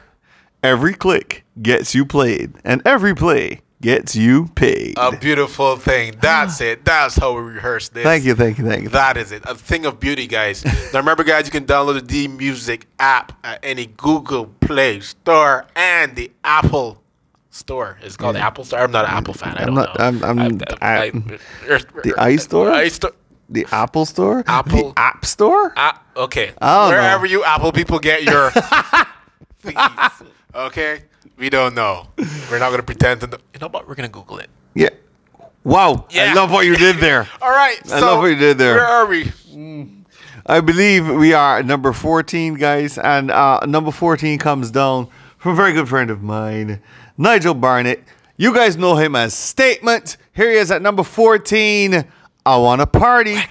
[0.62, 4.94] Every click gets you played, and every play gets you paid.
[4.96, 6.14] a beautiful thing.
[6.22, 6.86] That's it.
[6.86, 8.02] That's how we rehearse this.
[8.02, 8.88] thank you, thank you, thank you.
[8.88, 9.42] That is it.
[9.44, 10.64] A thing of beauty, guys.
[10.94, 15.66] now remember, guys, you can download the D Music app at any Google Play Store
[15.76, 17.02] and the Apple
[17.50, 17.98] Store.
[18.00, 18.78] It's called the Apple Store.
[18.80, 19.58] I'm not an Apple fan.
[19.58, 20.04] I I'm don't not- know.
[20.04, 22.72] I'm- I'm- I- the iStore?
[22.74, 23.12] iStore.
[23.48, 24.42] The Apple Store?
[24.46, 25.74] Apple- The App Store?
[26.16, 26.52] Okay.
[26.60, 27.30] Wherever know.
[27.30, 28.50] you Apple people get your.
[30.54, 31.02] Okay.
[31.36, 32.06] We don't know.
[32.50, 33.26] We're not gonna pretend to.
[33.26, 33.38] Know.
[33.52, 33.88] You know what?
[33.88, 34.48] We're gonna Google it.
[34.74, 34.90] yeah.
[35.64, 36.06] Wow.
[36.10, 36.30] Yeah.
[36.30, 37.26] I love what you did there.
[37.42, 37.78] All right.
[37.86, 38.74] I so love what you did there.
[38.76, 39.32] Where are we?
[40.46, 42.98] I believe we are at number 14, guys.
[42.98, 46.82] And uh, number 14 comes down from a very good friend of mine,
[47.16, 48.04] Nigel Barnett.
[48.36, 50.18] You guys know him as Statement.
[50.34, 52.04] Here he is at number 14.
[52.46, 53.36] I want to party.
[53.36, 53.46] I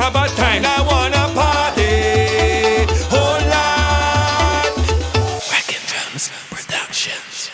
[0.00, 0.62] have a time.
[0.64, 4.76] I wanna party, oh Lord.
[5.50, 7.50] Wagon Drums Productions.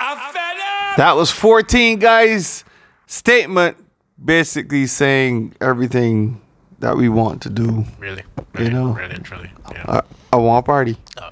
[0.00, 0.56] I'm fed
[0.90, 0.96] up.
[0.96, 2.64] That was 14 guys'
[3.06, 3.76] statement
[4.22, 6.40] basically saying everything
[6.78, 7.84] that we want to do.
[7.98, 8.22] Really,
[8.58, 8.92] You know.
[8.92, 9.50] really, and truly.
[9.72, 9.84] Yeah.
[9.88, 10.02] I,
[10.32, 10.96] I want a party.
[11.16, 11.30] Uh,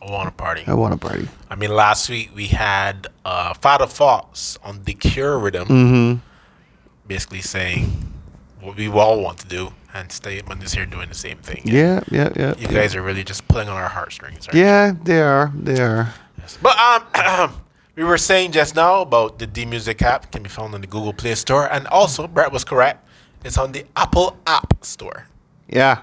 [0.00, 0.64] I want a party.
[0.66, 1.28] I want a party.
[1.50, 6.18] I mean, last week we had uh, Father Fox on the Cure Rhythm, Mm-hmm.
[7.06, 8.12] basically saying
[8.62, 11.62] what we all want to do, and Statement is here doing the same thing.
[11.64, 12.54] Yeah, yeah, yeah.
[12.56, 14.48] You guys are really just pulling on our heartstrings.
[14.52, 15.52] Yeah, they are.
[15.54, 16.14] They are.
[16.38, 16.44] you?
[16.62, 17.54] But um,
[17.96, 20.86] we were saying just now about the D Music app can be found on the
[20.86, 23.06] Google Play Store, and also Brett was correct.
[23.44, 25.26] It's on the Apple App Store.
[25.68, 26.02] Yeah.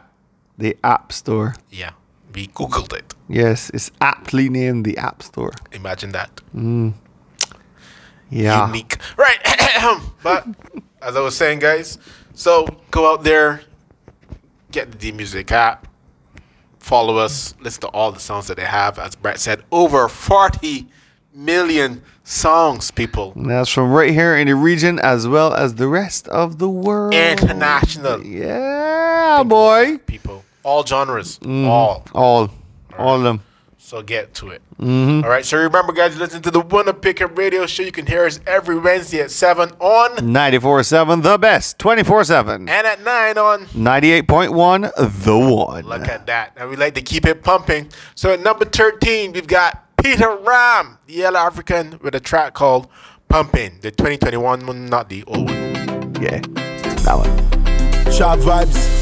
[0.58, 1.56] The App Store.
[1.70, 1.92] Yeah,
[2.36, 3.14] we Googled it.
[3.30, 5.54] Yes, it's aptly named the App Store.
[5.72, 6.42] Imagine that.
[8.30, 8.68] Yeah.
[8.68, 8.98] unique.
[9.18, 9.40] Right.
[10.24, 10.46] but
[11.02, 11.98] as I was saying, guys,
[12.40, 13.62] so go out there,
[14.72, 15.88] get the D Music app,
[16.80, 18.98] follow us, listen to all the songs that they have.
[18.98, 20.88] As Brett said, over 40
[21.34, 23.34] million songs, people.
[23.36, 26.70] And that's from right here in the region as well as the rest of the
[26.70, 27.14] world.
[27.14, 29.98] International Yeah, boy.
[30.06, 30.46] people.
[30.64, 31.40] All genres.
[31.40, 31.68] Mm-hmm.
[31.68, 32.06] All.
[32.14, 32.50] All.
[32.98, 33.42] All of them.
[33.90, 34.62] So get to it.
[34.80, 35.24] Mm-hmm.
[35.24, 35.44] All right.
[35.44, 37.82] So remember, guys, listen to the Wunna Pick'em radio show.
[37.82, 41.80] You can hear us every Wednesday at 7 on 94.7, the best.
[41.80, 42.70] 24-7.
[42.70, 45.86] and at 9 on 98.1, the one.
[45.86, 46.54] Look at that.
[46.56, 47.90] And we like to keep it pumping.
[48.14, 52.88] So at number 13, we've got Peter Ram, the Yellow African, with a track called
[53.28, 53.80] Pumping.
[53.82, 56.14] The 2021 one, not the old one.
[56.22, 56.42] Yeah.
[57.06, 58.12] That one.
[58.12, 59.00] Sharp vibes.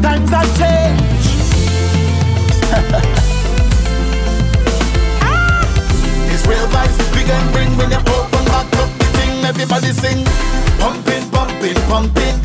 [0.02, 1.15] Times have changed.
[6.32, 6.98] It's real vibes.
[7.14, 9.44] Big and bring when you open back up the thing.
[9.44, 10.24] Everybody sing.
[10.78, 12.36] Pumping, pumping, pumping.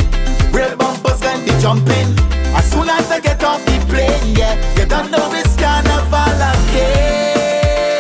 [0.52, 2.16] Real bumpers when they jumping.
[2.54, 7.92] As soon as I get off the plane, yeah, you don't know it's carnival again.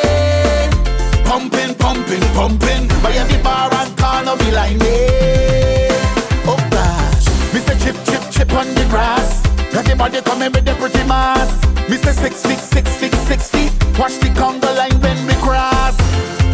[1.25, 2.87] Pumping, pumping, pumping.
[3.01, 6.45] By every bar and corner be like yeah.
[6.45, 7.73] Oh gosh, Mr.
[7.81, 9.50] Chip, chip, chip on the grass.
[9.73, 11.49] Everybody coming with the pretty mass.
[11.87, 12.13] Mr.
[12.13, 13.71] Six feet, six feet, six feet.
[13.97, 15.95] Watch the Congo line when we cross.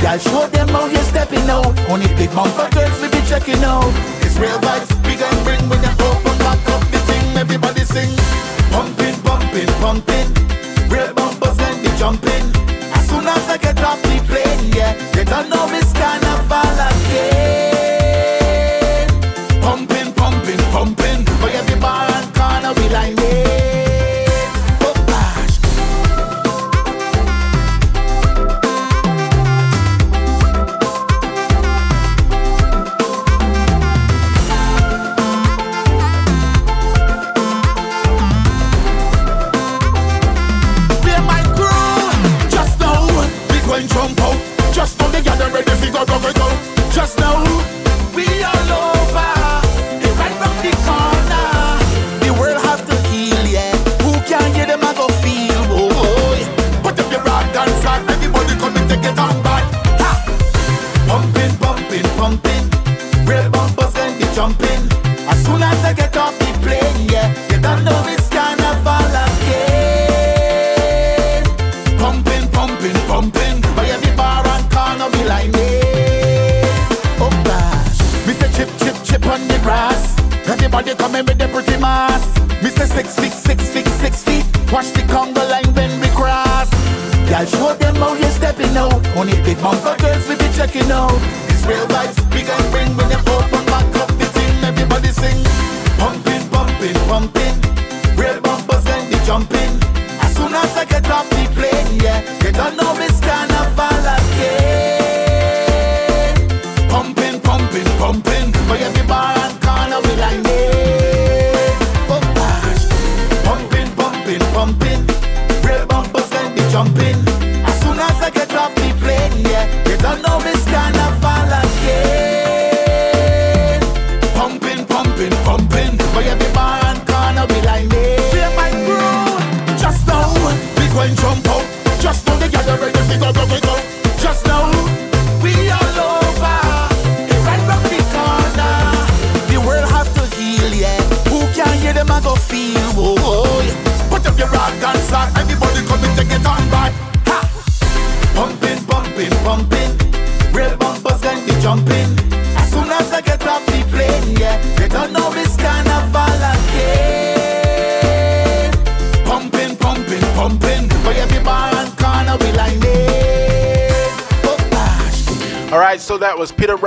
[0.04, 1.74] Y'all show them how you're stepping out.
[1.90, 3.92] Only big bumper girls we be checking out.
[4.22, 7.38] It's real vibes, big and bring when you open back up the thing.
[7.38, 8.14] Everybody sing,
[8.70, 10.30] pumping, pumping, pumping.
[10.88, 12.46] Real bumpers when they jumping.
[12.94, 17.90] As soon as I get off the plane, yeah, they don't know it's carnival again.
[19.62, 21.27] Pumping, pumping, pumping.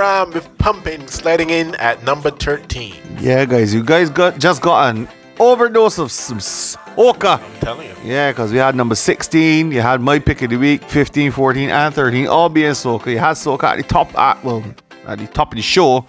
[0.01, 2.95] That was Peter Ram with Pumping sliding in at number 13.
[3.19, 5.07] Yeah, guys, you guys got just got an
[5.39, 7.39] overdose of some soca.
[7.39, 7.95] I'm telling you.
[8.03, 11.69] Yeah, because we had number 16, you had my pick of the week, 15, 14,
[11.69, 13.07] and 13, all being soca.
[13.07, 14.63] You had soca at the top, at, well,
[15.05, 16.05] at the top of the show.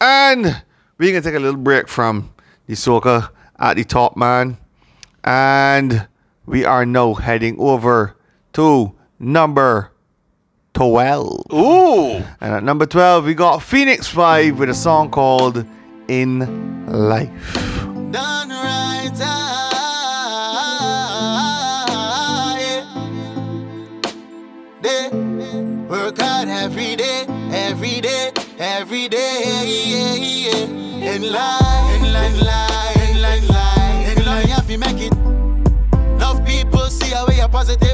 [0.00, 0.44] And
[0.98, 2.32] we're going to take a little break from
[2.66, 4.58] the soca at the top, man.
[5.22, 6.06] And
[6.46, 8.16] we are now heading over
[8.54, 9.90] to number
[10.74, 11.46] 12.
[11.52, 12.22] Ooh.
[12.40, 15.64] And at number 12, we got Phoenix 5 with a song called
[16.08, 17.54] In Life.
[18.10, 19.50] Done right, yeah.
[25.88, 29.42] Work hard every day, every day, every day,
[29.86, 31.14] yeah, yeah.
[31.14, 35.14] In life, in life, life, in life, life, in life, you have to make it.
[36.18, 37.93] Love people, see how we are positive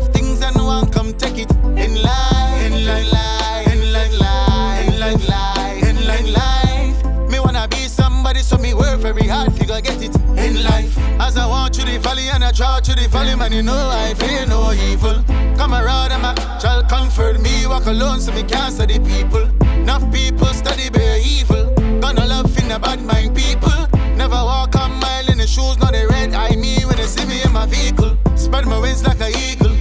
[8.51, 10.99] so me work very hard, figure get it in life.
[11.21, 13.89] As I walk through the valley and I draw through the valley, man, you know
[14.03, 15.23] I fear no evil.
[15.57, 19.45] Come around and my child comfort me, walk alone so me can't study people.
[19.83, 21.73] Enough people study bare evil.
[22.01, 23.79] Gonna love in the bad mind people.
[24.17, 27.25] Never walk a mile in the shoes, not the red eye me when they see
[27.27, 28.19] me in my vehicle.
[28.35, 29.75] Spread my wings like an eagle.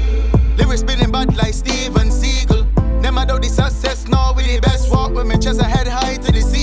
[0.58, 2.68] Lyrics spinning bad like Steven Seagal.
[3.20, 6.32] I do the success, now with the best walk with me chest head high to
[6.32, 6.59] the ceiling.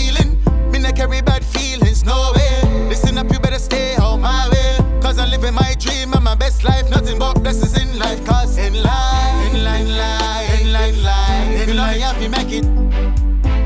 [2.07, 2.89] No way.
[2.89, 5.01] Listen up, you better stay out my way.
[5.03, 6.89] Cause I'm living my dream and my best life.
[6.89, 8.25] Nothing but blessings in life.
[8.25, 12.53] Cause in life, in life, life, in life, life, in life, you have to make
[12.53, 12.65] it.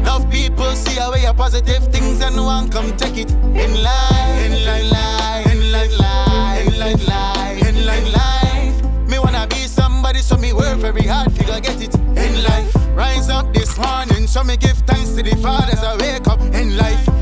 [0.04, 3.30] Love people, see how we are positive things and one come take it.
[3.30, 9.08] In life, in life, life, in life, life, in life, life, in life, life.
[9.08, 12.74] Me wanna be somebody, so me work very hard, figure get it in life.
[12.96, 16.40] Rise up this morning, so me give thanks to the Father as I wake up
[16.54, 17.19] in life.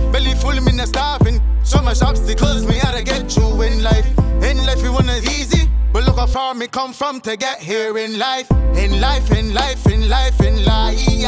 [0.78, 1.40] Not starving.
[1.64, 4.06] So much obstacles me how to get through in life.
[4.44, 5.68] In life, it wasn't easy.
[5.92, 8.48] But look how far me come from to get here in life.
[8.76, 11.18] In life, in life, in life, in life.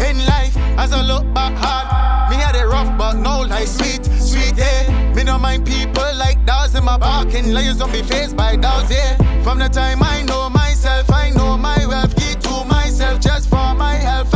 [0.00, 4.04] In life, as I look back hard, me had it rough, but no life sweet,
[4.18, 5.14] sweet, yeah.
[5.14, 7.52] Me don't mind people like dogs in my barking.
[7.52, 9.16] Lions don't be faced by dogs, yeah.
[9.44, 12.16] From the time I know myself, I know my wealth.
[12.16, 14.34] Key to myself just for my health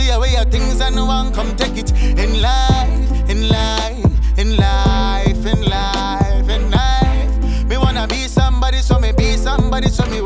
[0.00, 1.90] see how we are things and no one come take it.
[2.24, 7.64] In life, in life, in life, in life, in life.
[7.68, 10.20] Me wanna be somebody, so me be somebody, so me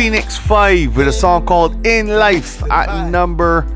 [0.00, 3.66] Phoenix 5 with a song called In Life at number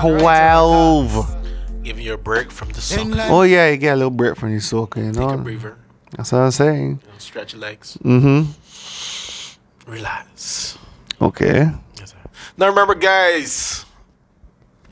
[0.00, 1.84] 12.
[1.84, 3.14] Giving you a break from the song.
[3.16, 5.36] Oh, yeah, you get a little break from the soca, you Take a know?
[5.36, 5.76] breather.
[6.16, 6.88] That's what I'm saying.
[6.88, 7.96] You know, stretch your legs.
[8.02, 9.92] Mm-hmm.
[9.92, 10.76] Relax.
[11.22, 11.70] Okay.
[12.00, 12.14] Yes.
[12.56, 13.84] Now remember, guys,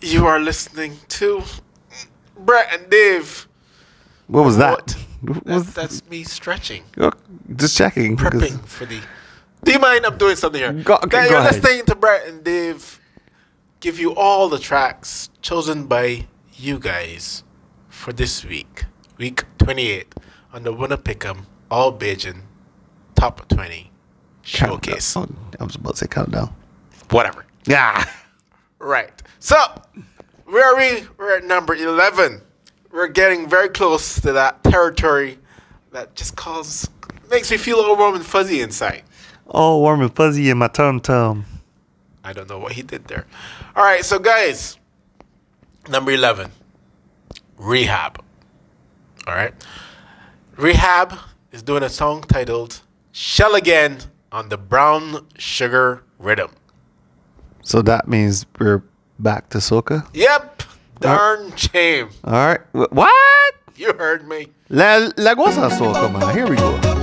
[0.00, 1.42] you are listening to
[2.38, 3.48] Brett and Dave.
[4.28, 4.92] What was that?
[5.22, 6.84] What That's, that's me stretching,
[7.56, 8.16] Just checking.
[8.16, 9.00] prepping for the.
[9.64, 10.06] Do you mind?
[10.06, 10.72] I'm doing something here.
[10.72, 11.62] Go- okay, Guys, go you're ahead.
[11.62, 13.00] listening to Brett and Dave
[13.80, 17.44] give you all the tracks chosen by you guys
[17.88, 18.84] for this week,
[19.18, 20.14] week 28,
[20.52, 22.42] on the Wunna Pick'em All Bajan
[23.14, 23.90] Top 20
[24.42, 25.16] Showcase.
[25.16, 25.28] Oh,
[25.60, 26.54] I was about to say countdown.
[27.10, 27.44] Whatever.
[27.66, 28.04] Yeah.
[28.80, 29.10] Right.
[29.40, 29.56] So,
[30.44, 31.04] where are we?
[31.16, 32.40] We're at number 11.
[32.92, 35.36] We're getting very close to that territory
[35.90, 36.88] that just calls,
[37.28, 39.02] makes me feel all warm and fuzzy inside.
[39.48, 41.44] Oh, warm and fuzzy in my tum tum.
[42.22, 43.26] I don't know what he did there.
[43.74, 44.78] All right, so guys,
[45.88, 46.50] number 11,
[47.56, 48.22] Rehab.
[49.26, 49.54] All right.
[50.56, 51.18] Rehab
[51.52, 52.80] is doing a song titled
[53.12, 53.98] Shell Again
[54.32, 56.50] on the Brown Sugar Rhythm.
[57.62, 58.82] So that means we're
[59.18, 60.08] back to soca.
[60.14, 60.62] Yep.
[61.00, 62.10] Darn shame.
[62.24, 62.60] All right.
[62.72, 63.54] What?
[63.76, 64.48] You heard me.
[64.68, 65.34] La, La
[65.70, 66.97] Soul, come on, here we go.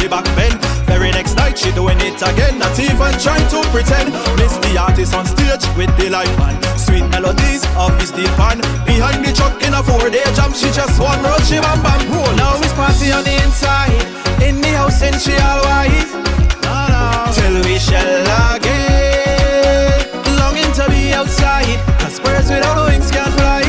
[0.00, 0.56] She back bend.
[0.88, 4.12] Very next night she doing it again, not even trying to pretend.
[4.40, 6.58] Miss the artist on stage with the live band.
[6.80, 8.58] Sweet melodies of the steel pan.
[8.86, 12.32] Behind the truck in a four-day jump, she just one roll, she bam bam roll.
[12.36, 13.92] Now it's party on the inside,
[14.42, 16.08] in the house and she all white.
[17.36, 20.08] Till we shall again,
[20.40, 21.78] longing to be outside.
[22.00, 23.62] Cause birds without wings can't fly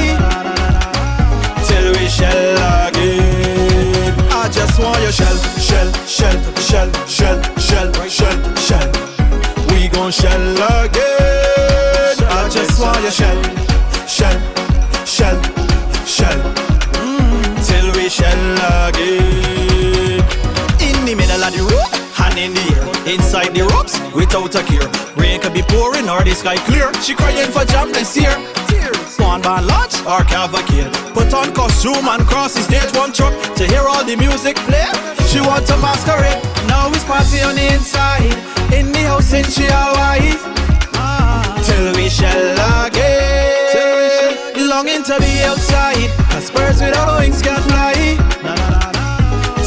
[1.67, 4.13] till we shell again.
[4.31, 5.37] I just want your shell,
[6.21, 8.91] shell, shell, shell, shell, shell, shell.
[9.69, 10.53] We gon' shell
[10.83, 12.17] again.
[12.29, 13.41] I just want your shell,
[14.07, 14.37] shell,
[15.05, 15.37] shell,
[16.05, 16.39] shell.
[17.01, 18.43] Mm, till we shell
[18.87, 20.21] again.
[20.79, 23.13] In the middle of the road, hand in the air.
[23.13, 24.87] Inside the ropes, without a care.
[25.17, 26.93] Rain could be pouring or the sky clear.
[27.01, 28.35] She crying for jam this year.
[29.07, 30.91] Swan band launch or cavalcade.
[31.13, 34.87] Put on costume and cross the stage one truck to hear all the music play.
[35.27, 36.41] She want to masquerade.
[36.67, 38.33] Now it's party on the inside.
[38.73, 40.39] In the house in all white.
[41.65, 44.67] Till we shall again.
[44.69, 46.09] Longing to be outside.
[46.31, 48.17] Cause birds without wings can't fly.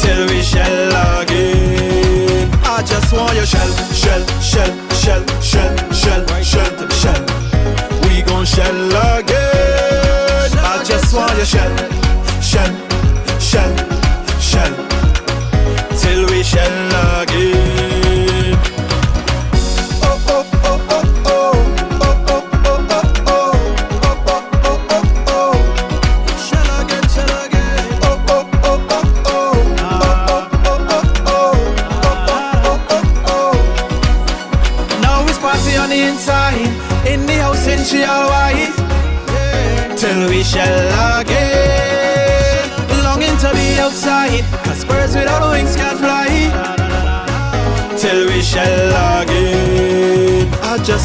[0.01, 2.49] Till we shall again.
[2.63, 7.25] I just want your shell, shell, shell, shell, shell, shell, shell, shell.
[8.03, 9.14] We gon' shell again.
[11.45, 11.94] Just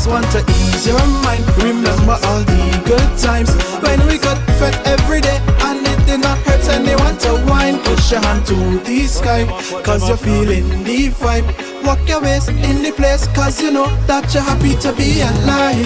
[0.01, 1.45] just want to ease your mind.
[1.59, 3.51] Remember all the good times
[3.83, 7.79] when we got fed every day and it did not hurt anyone to whine.
[7.81, 9.45] Push your hand to the sky,
[9.83, 11.45] cause you're feeling the vibe.
[11.85, 15.85] Walk your waist in the place, cause you know that you're happy to be alive.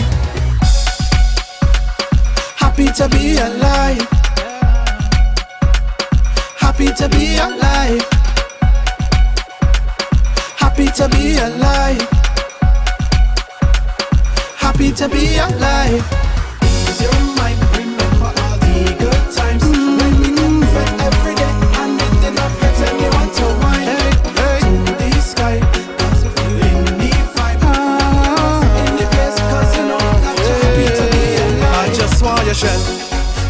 [2.55, 4.07] Happy to be alive.
[6.63, 8.03] Happy to be alive.
[10.57, 12.14] Happy to be alive.
[14.75, 16.03] Happy to be alive.
[17.01, 20.29] Your mind, remember all the good times when we
[20.99, 23.47] every day and it did not hurt anyone to
[24.99, 27.63] the sky, 'cause you're feeling the vibe.
[28.83, 29.47] In the place, ah.
[29.49, 31.79] 'cause you know that you're happy to be alive.
[31.79, 32.83] I just want your shell,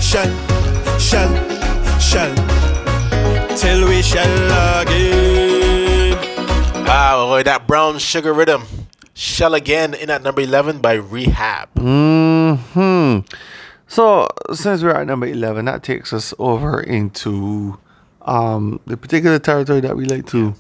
[0.03, 0.31] shell,
[0.99, 1.33] shell,
[1.99, 2.33] shell,
[3.57, 4.37] till we shell
[4.83, 6.19] again.
[6.87, 8.84] Ah, wow, boy, that brown sugar rhythm.
[9.15, 11.69] Shell again in at number 11 by Rehab.
[11.79, 13.21] Hmm.
[13.87, 17.79] So since we're at number eleven, that takes us over into
[18.23, 20.55] um the particular territory that we like to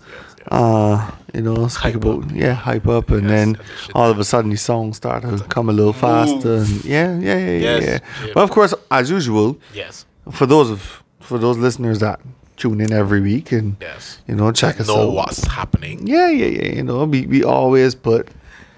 [0.53, 2.31] uh you know speak Hype about.
[2.31, 3.57] Yeah, hype up, and Yes, then
[3.95, 6.57] all of a sudden these songs start to come a little faster.
[6.59, 7.59] And yeah, yeah, yeah, yeah.
[7.59, 8.33] Yes, yeah.
[8.35, 10.05] But of course, as usual, Yes.
[10.31, 12.21] for those of for those listeners that
[12.57, 14.21] tune in every week and Yes.
[14.29, 15.13] you know check us Know out.
[15.13, 16.07] what's happening.
[16.07, 16.77] Yeah, yeah, yeah.
[16.77, 18.29] You know, we we always put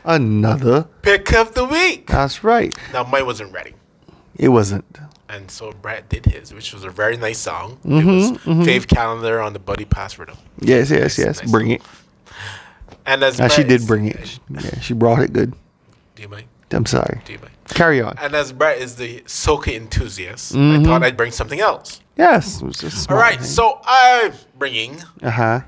[0.06, 0.88] another.
[1.02, 2.06] Pick of the week.
[2.06, 2.74] That's right.
[2.92, 3.74] Now, mine wasn't ready.
[4.36, 4.84] It wasn't.
[5.28, 7.78] And so Brad did his, which was a very nice song.
[7.84, 8.08] Mm-hmm,
[8.50, 10.36] it was Faith Callender on the Buddy Pass rhythm.
[10.60, 11.40] Yes, yes, yes.
[11.42, 11.50] nice.
[11.50, 11.82] Bring it.
[13.04, 14.38] And as Now she did bring it.
[14.50, 15.52] Yeah, she brought it good.
[16.14, 16.46] Do you mind?
[16.70, 17.20] I'm sorry.
[17.24, 17.52] Do you mind?
[17.68, 18.16] Carry on.
[18.18, 20.82] And as Brett is the soca enthusiast, Mm-hmm.
[20.82, 22.00] I thought I'd bring something else.
[22.16, 22.60] Yes.
[22.62, 25.60] It was just All right, so I'm bringing Uh huh.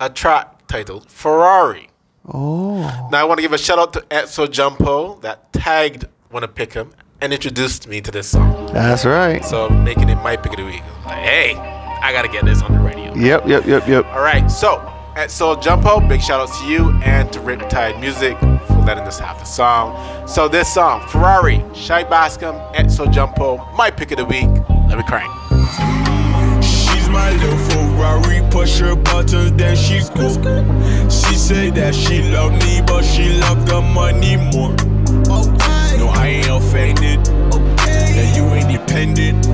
[0.00, 1.88] a track titled Ferrari.
[2.26, 3.08] Oh.
[3.10, 6.92] Now I want to give a shout out to Etso Jumpo that tagged Wunna Pick'em
[7.20, 8.66] and introduced me to this song.
[8.72, 9.44] That's right.
[9.44, 10.82] So making it my pick of the week.
[11.04, 13.14] Like, hey, I gotta get this on the radio.
[13.14, 14.06] Yep, yep, yep, yep.
[14.06, 14.78] All right, so
[15.16, 19.38] Etso Jumpo, big shout out to you and to Riptide Music for letting us have
[19.38, 20.26] the song.
[20.26, 24.48] So this song, Ferrari, Shai Bascom, Etso Jumpo, my pick of the week.
[24.88, 25.30] Let me crank.
[26.62, 27.58] She's my little
[28.04, 30.28] Ferrari, push her buttons, then she go.
[31.08, 34.76] She say that she love me, but she love the money more.
[35.96, 37.24] No, I ain't offended.
[37.24, 39.46] that you ain't dependent.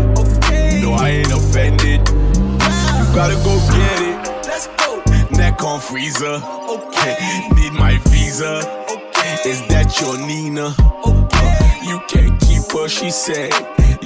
[0.82, 2.00] No, I ain't offended.
[2.08, 4.46] You gotta go get it.
[4.48, 5.00] Let's go.
[5.30, 6.42] Neck on freezer.
[6.74, 7.16] Okay.
[7.54, 8.66] Need my visa.
[8.90, 9.48] Okay.
[9.48, 10.74] Is that your Nina?
[11.06, 11.38] Okay.
[11.38, 13.52] Uh, you can't keep her, she said.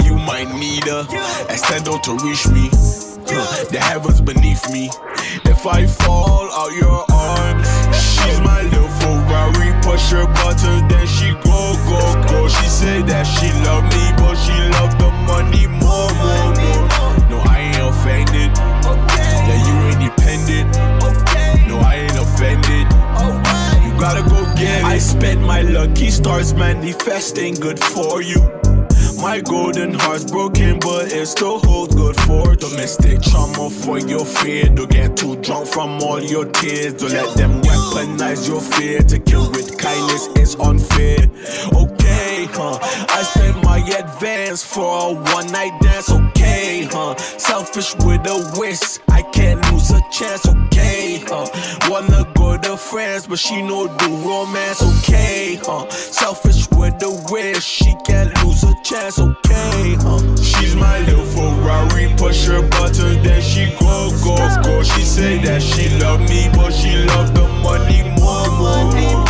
[0.04, 1.06] You might need her.
[1.48, 3.13] Extend out to reach me.
[3.26, 4.90] The heavens beneath me.
[5.44, 7.66] If I fall out your arms,
[7.96, 9.72] she's my little Ferrari.
[9.82, 12.48] Push her button, then she go, go, go.
[12.48, 16.84] She said that she love me, but she love the money more, more, more.
[17.30, 18.52] No, I ain't offended.
[19.48, 20.68] Yeah, you ain't dependent.
[21.68, 22.86] No, I ain't offended.
[23.84, 24.84] You gotta go get it.
[24.84, 28.40] I spent my lucky stars manifesting good for you.
[29.24, 34.64] My golden heart's broken, but it still holds good for domestic trauma for your fear.
[34.66, 36.92] Don't get too drunk from all your tears.
[36.92, 39.00] Don't let them weaponize your fear.
[39.00, 41.24] To kill with kindness is unfair.
[41.72, 42.78] Okay, huh?
[43.08, 46.10] I spent my advance for a one night dance.
[46.10, 47.16] Okay, huh?
[47.16, 48.98] Selfish with a wish.
[49.08, 50.46] I can't lose a chance.
[50.46, 51.46] Okay, huh?
[51.90, 54.82] Wanna go to France, but she know do romance.
[54.82, 55.88] Okay, huh?
[55.90, 57.64] Selfish with a wish.
[57.64, 59.18] She can't lose a chance.
[59.18, 60.36] Okay, huh?
[60.36, 62.12] She's my little Ferrari.
[62.16, 64.82] Push her button, then she go, go, go.
[64.82, 69.23] She say that she love me, but she love the money more, more, more.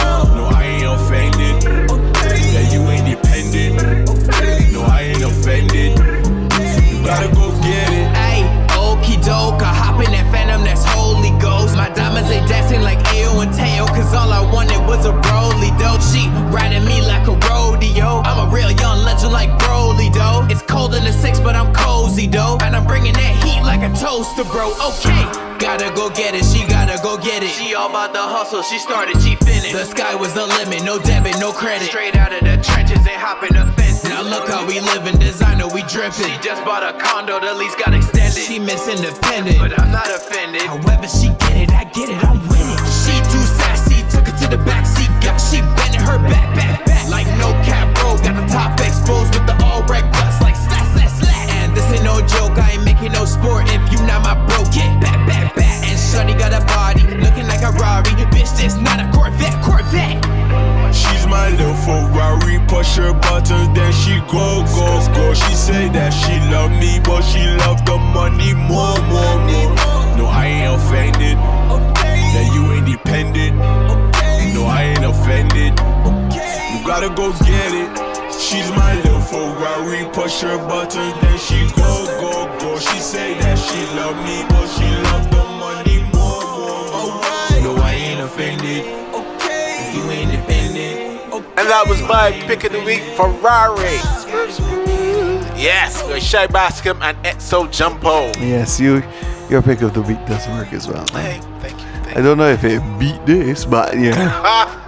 [24.81, 25.23] Okay,
[25.59, 27.51] gotta go get it, she gotta go get it.
[27.51, 29.73] She all about the hustle, she started, she finished.
[29.73, 31.89] The sky was the limit, no debit, no credit.
[31.89, 34.05] Straight out of the trenches, ain't hopping the fence.
[34.05, 36.31] Now look how we living, designer, we dripping.
[36.31, 38.39] She just bought a condo, the lease got extended.
[38.39, 40.63] She miss independent, but I'm not offended.
[40.63, 41.34] However she
[53.05, 53.69] ain't no sport.
[53.69, 55.85] If you not my bro, get back, back, back.
[55.85, 58.11] And Shorty got a body, looking like a Rari.
[58.33, 60.25] Bitch, this not a Corvette, Corvette.
[60.95, 62.59] She's my little Ferrari.
[62.67, 65.35] Push her button, then she go, go, go.
[65.35, 69.73] She say that she love me, but she love the money more, more, more.
[70.17, 71.37] No, I ain't offended.
[71.37, 73.57] That you ain't dependent.
[74.55, 75.79] No, I ain't offended.
[76.73, 78.14] You gotta go get it.
[78.39, 80.05] She's my little Ferrari.
[80.13, 82.79] Push her button, then she go, go, go.
[82.79, 87.77] She say that she love me, but she love the money more, more, more.
[87.77, 88.85] No, I ain't offended.
[89.15, 89.93] Okay.
[89.95, 91.35] You ain't dependent.
[91.57, 93.99] And that was my pick of the week, Ferrari.
[95.57, 98.35] Yes, with Shy Bascom and Etso Jumpo.
[98.41, 99.03] Yes, you
[99.51, 101.07] your pick of the week does work as well.
[101.13, 101.87] Hey, thank you.
[102.19, 104.81] I don't know if it beat this, but yeah.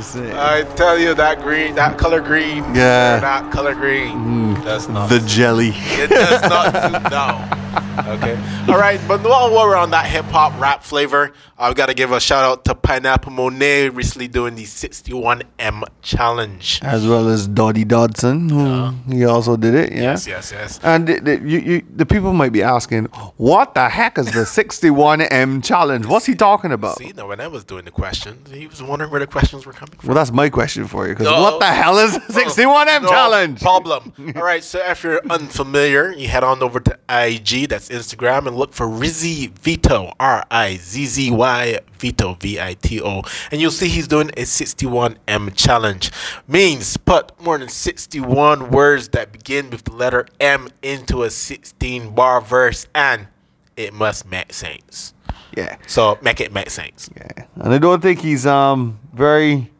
[0.00, 3.20] I tell you that green, that color green, Yeah.
[3.20, 4.64] that color green mm.
[4.64, 5.08] does not.
[5.08, 5.72] the jelly.
[5.74, 6.72] it does not.
[6.72, 7.60] Do no.
[7.98, 8.36] Okay.
[8.68, 12.12] All right, but while we're on that hip hop rap flavor, I've got to give
[12.12, 16.80] a shout out to Pineapple Monet recently doing the 61M challenge.
[16.82, 19.92] As well as Doddy Dodson, who he also did it.
[19.92, 20.02] Yeah.
[20.02, 20.80] Yes, yes, yes.
[20.82, 23.04] And the, the, you, you, the people might be asking,
[23.36, 26.06] what the heck is the 61M challenge?
[26.06, 26.98] What's he talking about?
[26.98, 29.72] See, now when I was doing the questions, he was wondering where the questions were
[29.72, 30.08] coming from.
[30.08, 31.14] Well, that's my question for you.
[31.14, 33.60] Because what the hell is the 61M No challenge?
[33.60, 34.12] Problem.
[34.36, 38.56] All right, so if you're unfamiliar, you head on over to IG, that's Instagram, and
[38.56, 43.60] look for Rizzy Vito, R I Z Z Y Vito, V I T O, and
[43.60, 46.10] you'll see he's doing a 61M challenge.
[46.48, 52.14] Means put more than 61 words that begin with the letter M into a 16
[52.14, 53.28] bar verse, and
[53.76, 55.14] it must make sense.
[55.56, 55.76] Yeah.
[55.86, 57.10] So make it make sense.
[57.16, 57.44] Yeah.
[57.56, 59.70] And I don't think he's um very.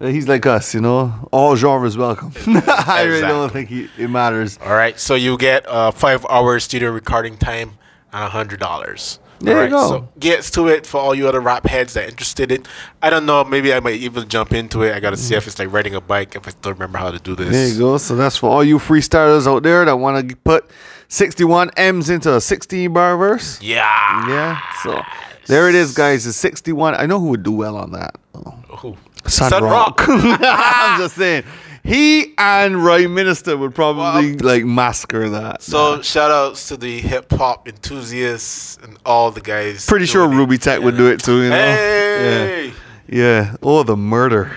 [0.00, 1.28] Uh, He's like us, you know.
[1.32, 2.32] All genres welcome.
[2.46, 4.58] I really don't think he, it matters.
[4.62, 7.78] All right, so you get uh, five hours studio recording time
[8.12, 9.18] and a hundred dollars.
[9.40, 9.88] There you go.
[9.88, 12.64] So gets to it for all you other rap heads that are interested in.
[13.02, 13.44] I don't know.
[13.44, 14.94] Maybe I might even jump into it.
[14.94, 16.34] I got to see if it's like riding a bike.
[16.34, 17.50] If I still remember how to do this.
[17.50, 17.98] There you go.
[17.98, 20.68] So that's for all you freestylers out there that want to put
[21.08, 23.60] 61 M's into a 16 bar verse.
[23.62, 24.28] Yeah.
[24.28, 24.60] Yeah.
[24.82, 25.02] So
[25.46, 26.24] there it is, guys.
[26.24, 26.94] The 61.
[26.96, 28.16] I know who would do well on that.
[28.34, 28.54] Oh.
[28.84, 28.96] Ooh.
[29.26, 30.06] Sun, Sun Rock.
[30.06, 30.08] Rock.
[30.40, 31.44] I'm just saying.
[31.84, 35.62] He and Roy Minister would probably like massacre that.
[35.62, 39.86] So shout outs to the hip hop enthusiasts and all the guys.
[39.86, 40.40] Pretty sure doing it.
[40.40, 41.56] Ruby Tech would do it too, you know?
[41.56, 42.66] Hey.
[42.66, 42.74] Yeah.
[43.10, 43.56] Yeah.
[43.62, 44.52] Oh, the murder.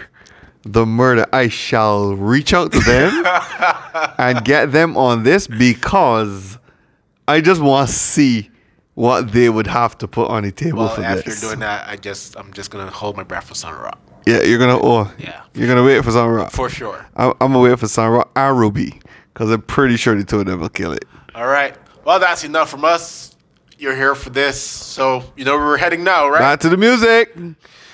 [0.63, 3.23] the murder, I shall reach out to them
[4.17, 6.57] and get them on this because
[7.29, 8.49] I just want to see
[8.95, 11.39] what they would have to put on the table Well, for after this.
[11.39, 14.59] doing that, I just I'm just gonna hold my breath for Sun Rock yeah, you're
[14.59, 15.41] gonna oh Yeah.
[15.53, 16.51] you're gonna wait for Sun Rock.
[16.51, 17.05] for sure.
[17.15, 18.99] I'm, I'm gonna wait for Sun Rock and Ruby
[19.33, 21.05] because I'm pretty sure the two of them will kill it.
[21.35, 21.75] All right.
[22.05, 23.35] Well, that's enough from us.
[23.77, 26.39] You're here for this, so you know where we're heading now, right?
[26.39, 27.33] Back to the music.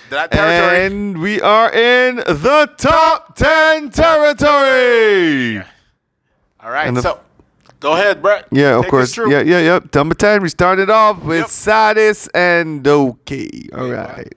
[0.10, 0.86] that territory.
[0.86, 5.60] And we are in the top 10 territory.
[6.62, 6.94] All right.
[6.94, 7.20] the- so,
[7.80, 8.48] go ahead, Brett.
[8.52, 9.16] Yeah, of course.
[9.18, 9.94] Yeah, yeah, yep.
[9.96, 11.48] Number 10, we started off with Yep.
[11.48, 13.70] Sadis and Doki.
[13.78, 14.34] All right.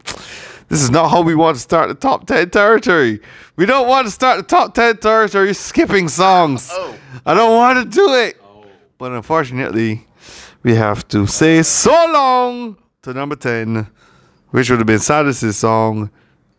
[0.70, 3.20] This is not how we want to start the top 10 territory.
[3.56, 6.70] We don't want to start the top 10 territory skipping songs.
[6.72, 6.94] Oh.
[7.26, 8.40] I don't want to do it.
[8.40, 8.64] Oh.
[8.96, 10.06] But unfortunately,
[10.62, 13.84] we have to say so long to number 10,
[14.50, 16.08] which would have been Sadis' song,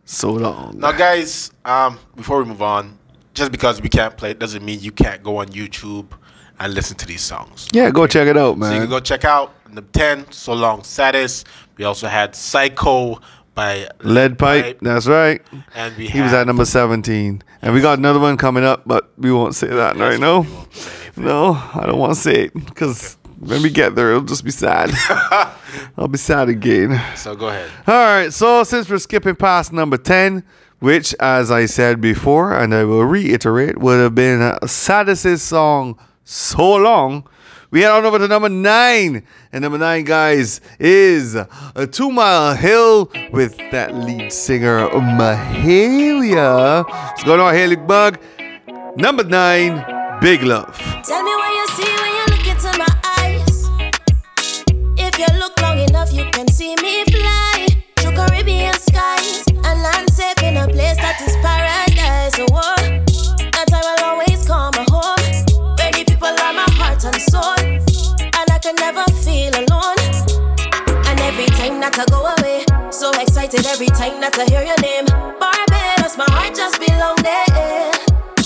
[0.04, 0.78] So Long.
[0.78, 2.98] Now, guys, um, before we move on,
[3.32, 6.08] just because we can't play it doesn't mean you can't go on YouTube
[6.60, 7.66] and listen to these songs.
[7.72, 8.68] Yeah, go check it out, man.
[8.68, 11.44] So you can go check out number 10, So Long Sadis.
[11.78, 13.18] We also had Psycho
[13.54, 15.42] by Lead Pipe, that's right.
[15.74, 17.42] And we He was at number 17.
[17.60, 20.40] And we got another one coming up, but we won't say that right now.
[20.40, 21.24] We won't say anything.
[21.24, 24.50] No, I don't want to say it because when we get there, it'll just be
[24.50, 24.90] sad.
[25.96, 27.00] I'll be sad again.
[27.16, 27.70] So go ahead.
[27.86, 30.44] All right, so since we're skipping past number 10,
[30.78, 35.98] which, as I said before, and I will reiterate, would have been uh, Sadis' song
[36.24, 37.28] So Long,
[37.72, 39.22] we head on over to number 9.
[39.52, 46.84] And number 9, guys, is a Two Mile Hill with that lead singer, Mahalia.
[46.86, 48.20] What's going on, Haley Bug?
[48.96, 50.78] Number 9, Big Love.
[51.02, 52.86] Tell me what you see when you look into my
[53.18, 53.70] eyes.
[54.98, 57.66] If you look long enough, you can see me fly
[57.96, 62.36] through Caribbean skies and land safe in a place that is paradise.
[62.52, 62.76] Oh,
[63.52, 65.16] that I will always call my home.
[65.76, 67.61] The people are my heart and soul,
[68.64, 69.98] and I never feel alone.
[71.06, 74.78] And every time that I go away, so excited every time that I hear your
[74.82, 75.06] name.
[75.38, 77.90] Barbados, my heart just belong there.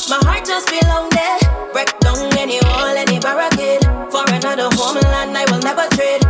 [0.08, 1.38] My heart just belong there.
[1.72, 3.84] Break down any wall, any barricade.
[4.10, 6.25] For another homeland, I will never trade.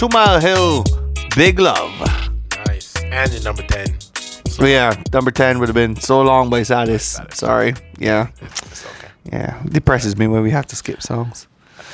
[0.00, 0.82] Two Mile Hill,
[1.36, 1.92] Big Love.
[2.64, 2.96] Nice.
[2.96, 4.00] And your number 10.
[4.46, 7.20] So yeah, number 10 would have been So Long by Sadis.
[7.34, 7.74] Sorry.
[7.98, 8.28] Yeah.
[8.40, 9.08] It's okay.
[9.30, 9.62] Yeah.
[9.66, 11.48] Depresses me when we have to skip songs.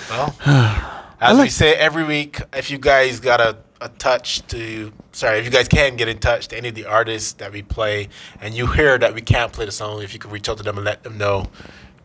[0.09, 4.93] Well, As like- we say every week, if you guys got a, a touch to,
[5.11, 7.63] sorry, if you guys can get in touch to any of the artists that we
[7.63, 8.09] play,
[8.41, 10.63] and you hear that we can't play the song, if you could reach out to
[10.63, 11.47] them and let them know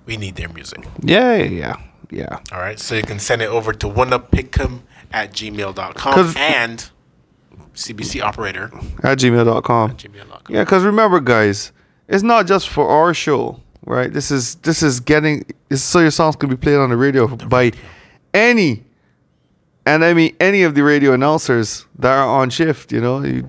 [0.08, 0.84] we need their music.
[1.04, 1.76] Yeah, yeah, yeah,
[2.10, 2.40] yeah.
[2.52, 4.80] All right, so you can send it over to wunnapickem
[5.14, 6.90] at gmail.com and
[7.74, 8.70] CBC operator
[9.04, 9.92] At gmail.com.
[9.98, 10.42] gmail.com.
[10.50, 11.72] Yeah, because remember, guys,
[12.08, 14.12] it's not just for our show, right?
[14.12, 17.28] This is this is getting this, so your songs can be played on the radio
[17.28, 17.72] by
[18.34, 18.84] any,
[19.86, 22.92] and I mean any of the radio announcers that are on shift.
[22.92, 23.48] You know, you,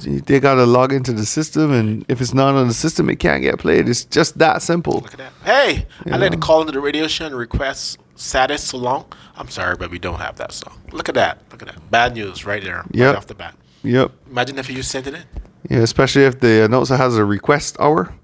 [0.00, 3.16] you- they gotta log into the system, and if it's not on the system, it
[3.20, 3.88] can't get played.
[3.88, 4.94] It's just that simple.
[4.94, 5.32] Look at that.
[5.44, 6.14] Hey, Yeah.
[6.16, 9.04] I'd like to call into the radio show and request Sadis So Long.
[9.36, 10.78] I'm sorry, but we don't have that song.
[10.92, 11.38] Look at that.
[11.50, 11.90] Look at that.
[11.90, 12.84] Bad news right there.
[12.92, 13.06] Yep.
[13.08, 13.54] Right off the bat.
[13.82, 14.12] Yep.
[14.30, 15.24] Imagine if you sent it in.
[15.68, 18.14] Yeah, especially if the announcer has a request hour.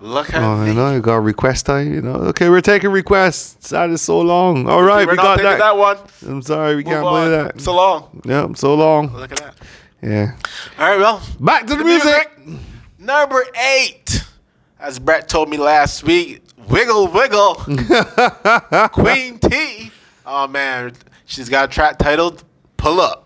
[0.00, 1.92] Look at Oh, the- you know, you got request time.
[1.92, 3.68] You know, okay, we're taking requests.
[3.70, 4.68] That is so long.
[4.68, 5.58] All right, We're we got that.
[5.58, 5.98] that one.
[6.26, 7.60] I'm sorry, we Move can't play that.
[7.60, 8.20] So long.
[8.24, 9.12] Yep, so long.
[9.14, 9.54] Look at that.
[10.02, 10.32] Yeah.
[10.78, 12.32] All right, well, Back to the, music.
[12.98, 13.44] Number
[13.76, 14.24] eight,
[14.80, 17.54] as Brett told me last week, wiggle wiggle,
[18.92, 19.90] Queen T.
[20.24, 20.92] Oh man,
[21.26, 22.44] she's got a track titled
[22.76, 23.21] "Pull Up."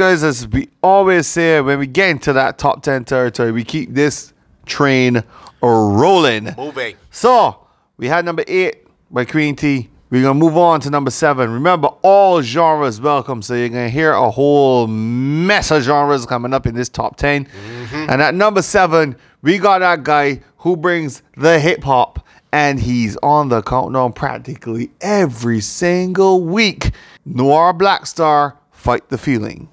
[0.00, 3.92] Guys, as we always say, when we get into that top 10 territory, we keep
[3.92, 4.32] this
[4.64, 5.22] train
[5.60, 6.54] rolling.
[6.56, 6.96] Moving.
[7.10, 7.66] So,
[7.98, 9.90] we had number eight by Queen T.
[10.08, 11.52] We're going to move on to number seven.
[11.52, 13.42] Remember, all genres welcome.
[13.42, 17.16] So, you're going to hear a whole mess of genres coming up in this top
[17.16, 17.44] 10.
[17.44, 17.96] Mm-hmm.
[18.08, 22.26] And at number seven, we got that guy who brings the hip hop.
[22.52, 26.92] And he's on the countdown practically every single week.
[27.26, 29.68] Noir Blackstar, Fight the Feeling.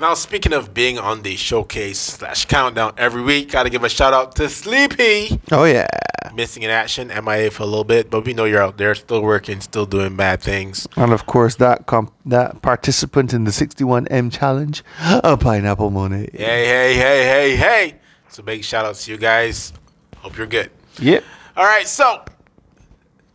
[0.00, 4.14] Now, speaking of being on the showcase slash countdown every week, gotta give a shout
[4.14, 5.40] out to Sleepy.
[5.50, 5.88] Oh yeah.
[6.32, 9.22] Missing in action, MIA for a little bit, but we know you're out there, still
[9.22, 10.86] working, still doing bad things.
[10.94, 16.28] And of course, that comp- that participant in the 61M challenge, a pineapple money.
[16.32, 17.94] Hey, hey, hey, hey, hey!
[18.28, 19.72] So big shout out to you guys.
[20.18, 20.70] Hope you're good.
[21.00, 21.24] Yep.
[21.56, 22.24] All right, so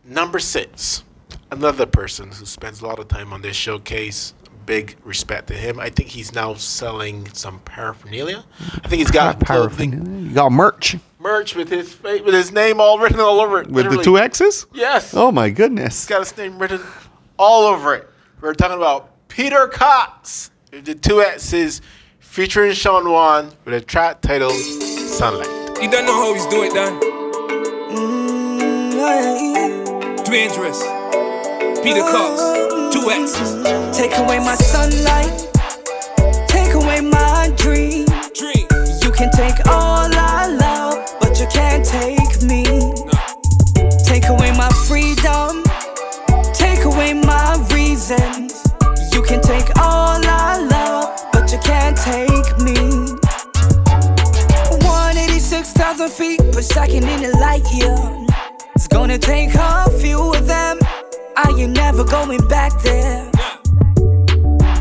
[0.02, 1.04] number six,
[1.50, 4.32] another person who spends a lot of time on this showcase.
[4.66, 5.78] Big respect to him.
[5.78, 8.44] I think he's now selling some paraphernalia.
[8.82, 10.28] I think he's got clothing Paraphernalia.
[10.28, 13.68] You got merch merch with his with his name all written all over it.
[13.68, 14.66] with the two X's.
[14.72, 15.14] Yes.
[15.14, 16.02] Oh my goodness.
[16.02, 16.80] He's got his name written
[17.38, 18.08] all over it.
[18.40, 20.50] We're talking about Peter Cox
[20.82, 21.80] the two X's
[22.18, 25.48] featuring Sean Wan with a track titled Sunlight.
[25.80, 27.00] You don't know how he's doing it, Dan.
[28.94, 30.82] Mm, dangerous.
[31.82, 32.40] Peter Cox,
[33.04, 35.46] Take away my sunlight,
[36.48, 38.06] take away my dream.
[38.32, 38.66] Dream.
[39.02, 42.64] You can take all I love, but you can't take me.
[44.04, 45.62] Take away my freedom,
[46.54, 48.64] take away my reasons.
[49.12, 52.74] You can take all I love, but you can't take me.
[54.80, 57.98] 186,000 feet per second in a light year.
[58.74, 60.83] It's gonna take a few of them.
[61.36, 63.30] Are you never going back there?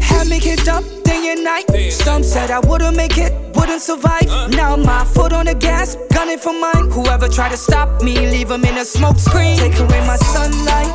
[0.01, 1.65] Had me kicked up day and night.
[1.91, 4.27] Some said I wouldn't make it, wouldn't survive.
[4.51, 6.91] Now my foot on the gas, gunning for mine.
[6.91, 9.57] Whoever tried to stop me, leave them in a smoke screen.
[9.57, 10.93] Take away my sunlight,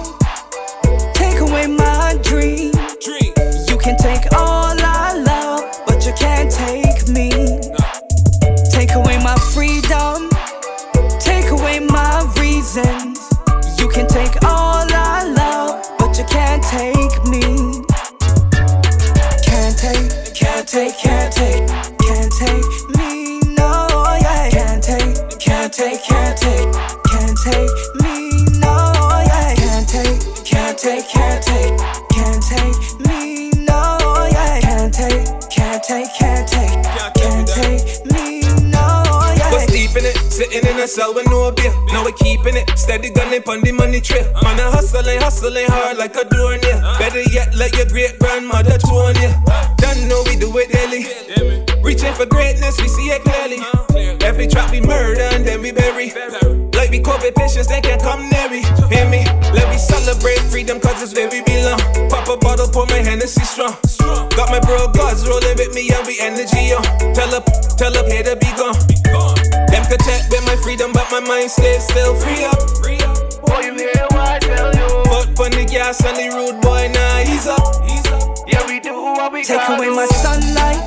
[1.15, 1.97] take away my.
[2.23, 2.73] Dream.
[3.69, 7.31] You can take all I love, but you can't take me.
[8.71, 10.31] Take away my freedom,
[11.21, 13.19] take away my reasons.
[13.79, 14.88] You can take all
[16.31, 17.43] can't take me.
[19.47, 22.65] Can't take, can't take, can't take, can't take
[22.97, 23.87] me, no,
[24.21, 24.51] yeah.
[24.51, 26.73] Can't take, can't take, can't take,
[27.11, 27.71] can't take
[28.03, 28.93] me, no,
[29.27, 29.55] yeah.
[29.57, 31.79] Can't take, can't take, can't take,
[32.11, 32.88] can't take
[40.39, 41.75] sitting in a cell with no beer.
[41.89, 44.23] Now we keeping it, steady gunning on the money trail.
[44.43, 46.79] Man, I hustling, hustling hard like a door near.
[46.99, 49.35] Better yet, let your great grandmother tune you.
[49.79, 51.03] Don't know we do it daily.
[51.83, 53.59] Reaching for greatness, we see it clearly.
[54.25, 56.68] Every trap we murder and then we bury.
[56.89, 58.65] Like we COVID patients, they can't come near me.
[58.89, 59.21] Hear me?
[59.53, 61.77] Let me celebrate freedom, cause it's where we belong.
[62.09, 63.77] Pop a bottle, pour my Hennessy strong.
[64.33, 66.81] Got my bro gods rolling with me, and we energy on.
[67.13, 67.45] Tell up,
[67.77, 68.73] tell up, here to be gone.
[69.69, 72.57] Them content with my freedom, but my mind stays still free up.
[73.45, 74.89] Boy, you hear what I tell you?
[75.13, 77.85] Foot on the gas and the rude boy, now he's up.
[78.49, 80.81] Yeah, we do what we Take away my sunlight,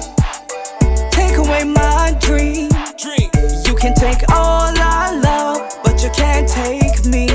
[1.12, 2.70] take away my dream.
[2.98, 3.30] Dream.
[3.70, 5.31] You can take all I love, but you
[6.14, 7.28] can't take me.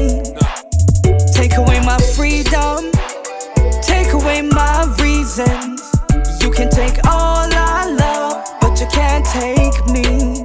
[1.32, 2.90] Take away my freedom,
[3.82, 5.82] take away my reasons.
[6.40, 10.44] You can take all I love, but you can't take me.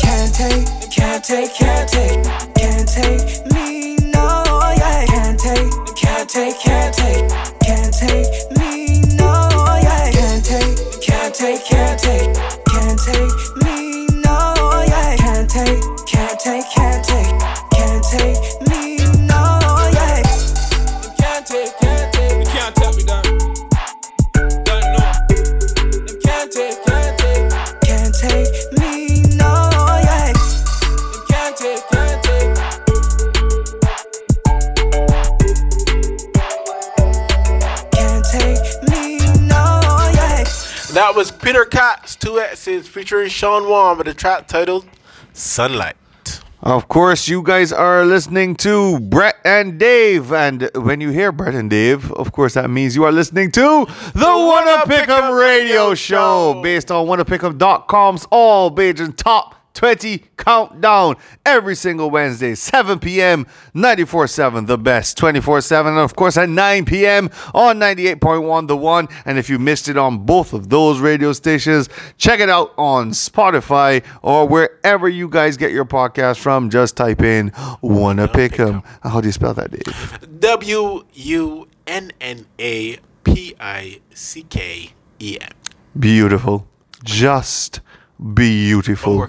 [0.00, 4.44] Can't take, can't take, can't take, can't take me, no,
[4.76, 5.06] yeah.
[5.06, 7.28] Can't take, can't take, can't take,
[7.60, 8.39] can't take
[16.42, 17.38] take, can't take,
[17.70, 18.36] can't take
[18.68, 19.58] me, no,
[19.92, 20.22] yeah.
[21.18, 23.24] Can't take, can't take, you can't tell me that.
[24.64, 25.12] Don't know.
[26.06, 27.50] Them can't take, can't take,
[27.82, 29.52] Can't take me, no,
[30.02, 30.32] yeah.
[31.12, 32.56] them can't take, can't take.
[37.92, 39.62] Can't take me, no,
[40.14, 40.44] yeah.
[40.94, 44.86] That was Peter Cox, two X's featuring Sean Wan with a track titled
[45.34, 45.99] Sunlight.
[46.62, 50.30] Of course, you guys are listening to Brett and Dave.
[50.30, 53.86] And when you hear Brett and Dave, of course, that means you are listening to
[54.12, 61.16] the Wunna Pick'em Radio Show based on wunnapickem.com's all Bajan top 20 countdown
[61.46, 67.30] every single Wednesday, 7 p.m., 94.7, the best, 24-7, and of course at 9 p.m.
[67.54, 69.08] on 98.1, the one.
[69.24, 73.10] And if you missed it on both of those radio stations, check it out on
[73.10, 76.70] Spotify or wherever you guys get your podcast from.
[76.70, 77.50] Just type in
[77.82, 78.84] Wunna Pick'em.
[79.02, 80.40] How do you spell that, Dave?
[80.40, 85.50] W U N N A P I C K E M.
[85.98, 86.66] Beautiful.
[87.04, 87.80] Just
[88.34, 89.28] beautiful.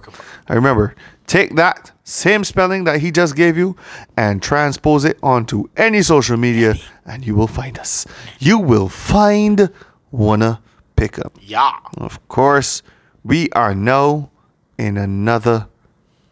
[0.52, 0.96] I remember,
[1.28, 3.78] take that same spelling that he just gave you
[4.18, 6.76] and transpose it onto any social media
[7.06, 8.06] and you will find us.
[8.40, 9.70] You will find
[10.12, 10.60] Wanna
[10.98, 11.38] pick up.
[11.42, 11.72] Yeah.
[11.98, 12.84] Of course,
[13.24, 14.30] we are now
[14.78, 15.68] in another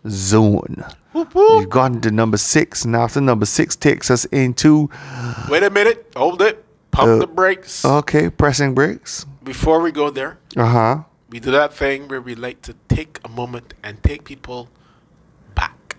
[0.05, 0.83] zone.
[1.13, 4.89] We've gotten to number six, and after number six takes us into
[5.49, 6.11] Wait a minute.
[6.17, 6.65] Hold it.
[6.91, 7.85] Pump Uh, the brakes.
[7.85, 9.25] okay, pressing brakes.
[9.45, 10.97] Before we go there, Uh huh.
[11.29, 14.69] We do that thing where we like to take a moment and take people
[15.55, 15.95] back.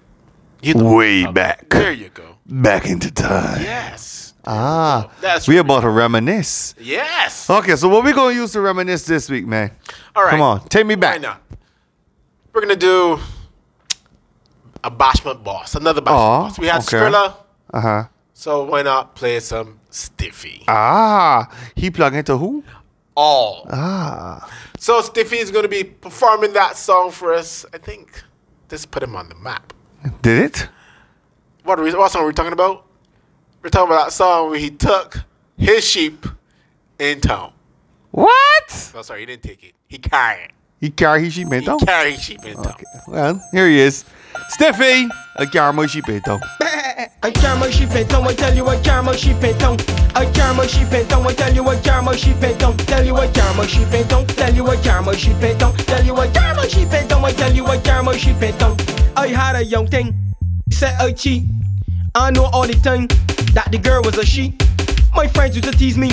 [0.62, 1.68] You know, Way uh, back.
[1.70, 2.36] There you go.
[2.46, 3.62] Back into time.
[3.62, 4.34] Yes.
[4.46, 6.74] Ah, That's we about to reminisce.
[6.80, 7.48] Yes.
[7.48, 9.70] Okay, so what we gonna use to reminisce this week, man?
[10.16, 10.30] All right.
[10.30, 11.16] Come on, take me back.
[11.16, 11.42] Why not?
[12.52, 13.20] We're gonna do
[14.82, 16.58] a bashment boss, another bashment Aw, boss.
[16.58, 16.96] We had okay.
[16.96, 17.34] Skrilla,
[17.72, 18.04] Uh huh.
[18.32, 20.64] so why not play some Stiffy?
[20.68, 22.64] Ah, he plug into who?
[23.20, 23.66] All.
[23.70, 24.48] Ah,
[24.78, 27.66] So Stiffy is gonna be performing that song for us.
[27.74, 28.22] I think
[28.68, 29.74] this put him on the map.
[30.22, 30.68] did it?
[31.64, 32.86] What, we, what song are we talking about?
[33.60, 35.18] We're talking about that song where he took
[35.58, 36.24] his sheep
[36.98, 37.52] in town.
[38.10, 38.90] What?
[38.94, 39.74] No, sorry, he didn't take it.
[39.86, 40.50] He carried it.
[40.80, 41.78] He carried his sheep in town?
[41.80, 42.76] He carried his sheep in town.
[43.06, 44.06] Well, here he is.
[44.48, 45.08] Steffi,
[45.52, 46.04] carry my sheep.
[47.22, 49.36] I carry sheep I tell you carry my sheep.
[49.42, 49.52] I
[50.32, 52.40] carry sheep I tell you carry my sheep.
[52.40, 55.36] Tell you carry my sheep tell you carry my sheep.
[55.40, 58.36] Tell you carry my sheep I tell you carry my sheep.
[59.16, 60.14] I had a young thing,
[60.70, 61.44] said I cheat.
[62.14, 63.06] I know all the time
[63.54, 64.56] that the girl was a she.
[65.14, 66.12] My friends used to tease me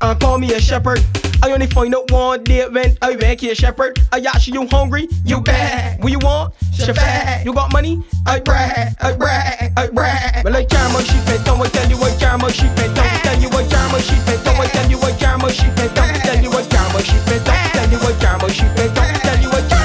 [0.00, 1.00] and call me a shepherd.
[1.42, 4.00] I only find out one day when I wake a shepherd.
[4.12, 5.08] I ask you, you hungry?
[5.24, 6.02] You bad.
[6.02, 6.54] What you want?
[6.76, 7.44] Shepherd.
[7.44, 8.02] You got money?
[8.26, 10.44] I brag, I brag, I brag.
[10.44, 12.94] Well, I carry my sheep and don't I tell you I carry my sheep and
[12.94, 15.50] don't tell you I carry my sheep and don't I tell you I carry my
[15.50, 18.38] sheep and don't tell you I carry my sheep and don't tell you I carry
[18.42, 19.75] my sheep and don't tell you I carry my sheep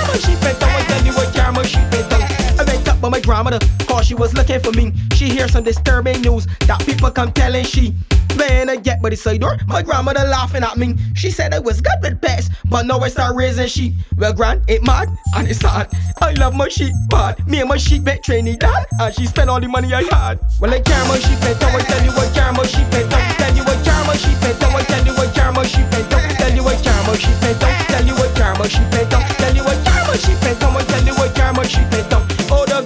[3.02, 4.94] with my grandmother, cause she was looking for me.
[5.14, 7.95] She hears some disturbing news that people come telling she.
[8.38, 10.95] When I get by the side door, my grandmother laughing at me.
[11.15, 13.94] She said I was good with pets, but now I start raising sheep.
[14.18, 15.91] Well, grand, it mad and it's sad.
[16.22, 19.60] I love my sheep, but me and my sheep met Trinidad, and she spent all
[19.60, 20.40] the money I had.
[20.60, 23.10] Well, I carry my sheep and don't I tell you I carry my sheep and
[23.10, 25.64] don't tell you I carry my sheep and don't I tell you I carry my
[25.65, 28.57] sheep and don't tell you I carry my sheep and don't tell you I carry
[28.57, 31.28] my sheep and don't tell you I carry my sheep and don't tell you I
[31.36, 32.31] carry my sheep and don't.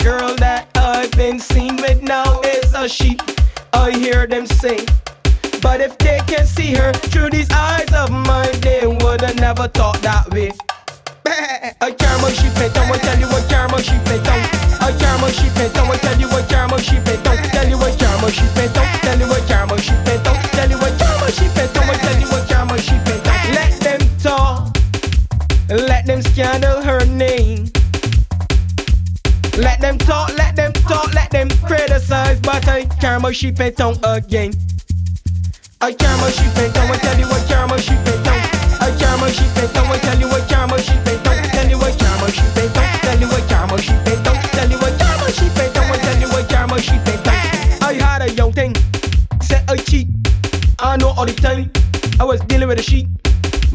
[0.05, 3.23] Girl that I've been seen with now is a sheep.
[3.73, 4.85] I hear them say.
[5.65, 9.97] But if they can see her through these eyes of mine, they would've never thought
[10.05, 10.53] that way.
[11.25, 14.45] Carry my sheep and don't tell you what my sheep and don't.
[15.01, 17.41] Carry my sheep and don't tell you what my sheep and don't.
[17.49, 18.85] Tell you what my sheep and don't.
[19.01, 20.37] Tell you what my sheep and don't.
[20.53, 21.97] Tell you carry my sheep don't.
[22.05, 23.41] Tell you what my sheep and don't.
[23.57, 24.69] Let them talk.
[25.65, 27.24] Let them scandal her name.
[29.57, 33.75] Let them talk, let them talk, let them criticize, but I carry my sheep and
[33.75, 34.51] tongue again.
[35.79, 38.43] I carry my sheep and tongue, I tell you carry my sheep and tongue.
[38.83, 41.41] I carry my sheep and tongue, I tell you carry my sheep and tongue.
[41.55, 44.41] Tell you carry my sheep and tongue, tell you carry my sheep and tongue.
[44.51, 47.87] Tell you carry my sheep and tongue, I tell you carry my sheep and tongue.
[47.87, 48.75] I had a young thing,
[49.41, 50.07] said I cheat.
[50.79, 51.71] I know all the time,
[52.19, 53.07] I was dealing with a sheep.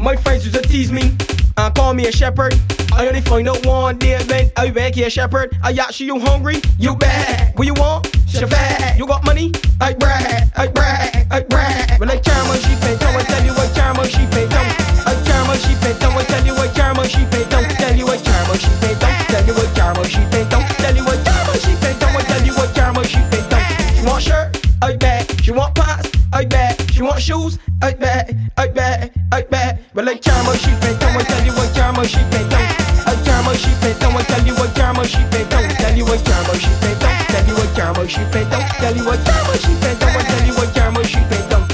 [0.01, 1.15] My friends used to tease me
[1.57, 2.55] and call me a shepherd.
[2.91, 5.55] I only find out one day when I wake here shepherd.
[5.63, 6.57] I ask you, you hungry?
[6.79, 7.55] You bad.
[7.55, 8.07] What you want?
[8.27, 8.97] Shepherd.
[8.97, 9.51] You got money?
[9.79, 11.99] I brag, I brag, I brag.
[11.99, 14.49] Well, I carry my sheep and don't I tell you I carry my sheep and
[14.49, 14.73] don't.
[15.05, 17.69] I carry my sheep and don't I tell you I carry my sheep and don't.
[17.69, 19.17] Tell you I carry my sheep and don't.
[19.29, 20.65] Tell you I carry my sheep and don't.
[20.81, 22.25] Tell you I carry my sheep and don't.
[22.25, 23.95] Tell you I carry my sheep and don't.
[23.95, 24.65] She want shirt?
[24.81, 25.43] I bet.
[25.43, 26.09] She want pants?
[26.33, 26.89] I bet.
[26.91, 27.59] She want shoes?
[27.83, 28.33] I bet.
[28.57, 29.13] I bet.
[29.31, 29.80] I bet.
[29.93, 31.17] Well, I carry my sheep and don't.
[31.17, 33.07] I tell you I carry my sheep and don't.
[33.07, 34.15] I carry my sheep and don't.
[34.15, 35.69] I tell you I carry my sheep and don't.
[35.77, 37.17] Tell you I carry my sheep and don't.
[37.27, 38.67] Tell you I carry my sheep and don't.
[38.79, 40.15] Tell you I carry my sheep and don't.
[40.15, 41.71] I tell you I carry my sheep and don't.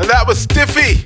[0.00, 1.04] And that was Stiffy.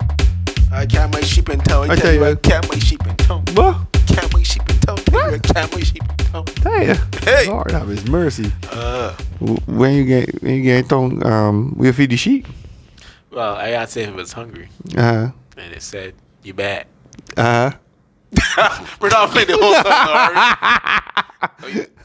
[0.73, 1.91] I carry my sheep in town.
[1.91, 3.45] I tell you, I carry my sheep in town.
[3.55, 3.77] What?
[4.09, 4.97] Carry my sheep in town.
[4.97, 6.45] Tell you, I carry my sheep in town.
[6.63, 6.97] Damn.
[7.23, 7.47] Hey.
[7.49, 8.53] Lord have his mercy.
[8.73, 9.13] Uh,
[9.67, 12.49] When you get when you get thrown, um, we'll feed the sheep.
[13.31, 15.31] well, I asked if it was hungry, Uh huh.
[15.57, 16.87] And it said, "You bad."
[17.37, 17.77] Uh huh.
[19.01, 19.85] We're not playing the whole song.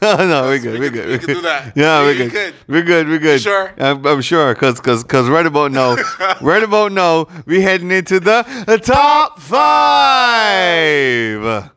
[0.26, 0.78] no, we're good.
[0.78, 1.08] We're good.
[1.08, 1.76] we can do that.
[1.76, 2.54] Yeah, We we're good.
[2.68, 3.08] We're good.
[3.08, 3.40] We're good.
[3.40, 3.74] sure?
[3.78, 5.96] I'm, I'm sure, cause, cause, cause right about now,
[6.40, 11.70] right about now, we heading into the, the top five.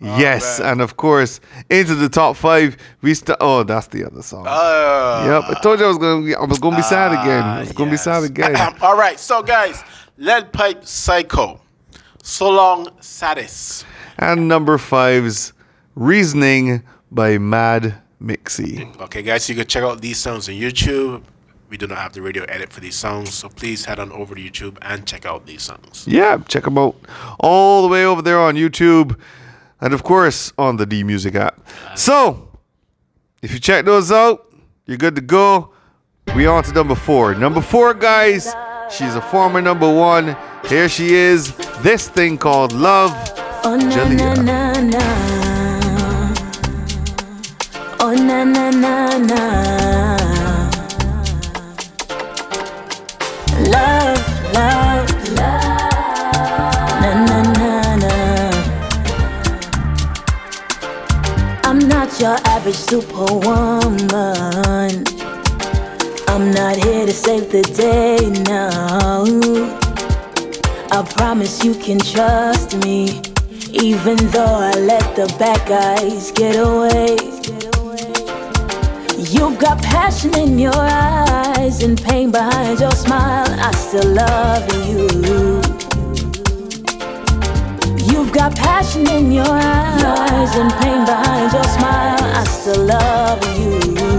[0.00, 1.40] yes, and of course,
[1.70, 4.44] into the top five, we st- Oh, that's the other song.
[4.46, 7.42] Uh, yep, I told you I was gonna, be, I was gonna be sad again.
[7.42, 8.54] I was gonna be sad again.
[8.82, 9.82] All right, so guys,
[10.16, 11.60] Lead Pipe Psycho,
[12.22, 13.84] So Long Sadis.
[14.18, 15.52] and number five's
[15.94, 18.96] "Reasoning" by Mad Mixie.
[19.00, 21.22] Okay, guys, you can check out these songs on YouTube.
[21.70, 23.34] we do not have the radio edit for these songs.
[23.34, 26.04] So please head on over to YouTube and check out these songs.
[26.06, 26.94] Yeah, check them out
[27.40, 29.18] all the way over there on YouTube
[29.80, 31.66] and, of course, on the D Music app.
[31.96, 32.48] So,
[33.42, 34.52] if you check those out,
[34.86, 35.70] you're good to go.
[36.36, 37.34] We on to number four.
[37.34, 38.54] Number four, guys,
[38.94, 40.36] she's a former number one.
[40.68, 41.52] Here she is,
[41.82, 43.12] this thing called Love.
[43.64, 45.02] Oh na na na na.
[48.00, 50.16] Oh na na na na.
[53.74, 57.00] Love, love, love.
[57.02, 58.14] Na na na na.
[61.64, 65.04] I'm not your average superwoman.
[66.34, 68.18] I'm not here to save the day
[68.50, 69.22] now.
[70.90, 73.22] I promise you can trust me,
[73.72, 77.14] even though I let the bad guys get away.
[79.16, 83.46] You've got passion in your eyes and pain behind your smile.
[83.48, 85.62] I still love you.
[88.10, 92.24] You've got passion in your eyes and pain behind your smile.
[92.34, 94.13] I still love you.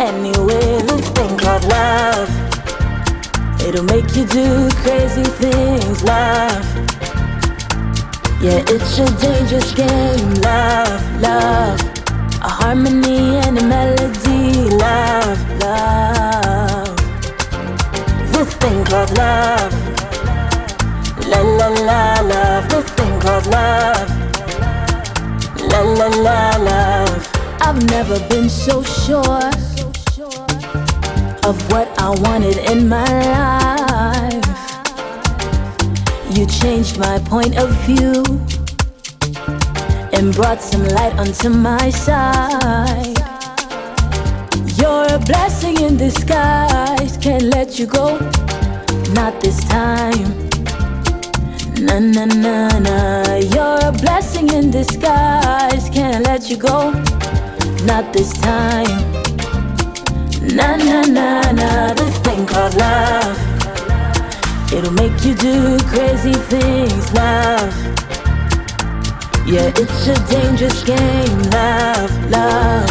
[0.00, 0.80] Anyway.
[0.82, 2.30] This thing called love.
[3.60, 6.64] It'll make you do crazy things, love.
[8.40, 11.80] Yeah, it's a dangerous game, love, love.
[12.42, 16.96] A harmony and a melody, love, love.
[18.32, 19.74] This thing called love.
[21.26, 22.68] La la la love.
[22.68, 24.08] This thing called love.
[25.72, 27.28] La la la love.
[27.60, 29.50] I've never been so sure
[31.48, 34.44] of what I wanted in my life.
[36.36, 38.22] You changed my point of view
[40.12, 43.16] and brought some light onto my side.
[44.78, 48.18] You're a blessing in disguise, can't let you go,
[49.14, 50.28] not this time.
[51.80, 56.92] Na na na na, you're a blessing in disguise, can't let you go,
[57.86, 59.27] not this time.
[60.54, 63.38] Na na na na, this thing called love.
[64.72, 67.74] It'll make you do crazy things, love.
[69.46, 72.90] Yeah, it's a dangerous game, love, love.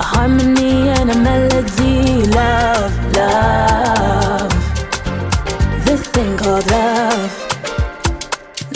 [0.00, 4.52] A harmony and a melody, love, love.
[5.86, 7.32] This thing called love.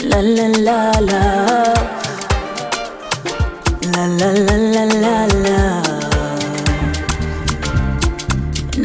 [0.03, 1.87] La la la love.
[3.93, 5.86] La la la la la la.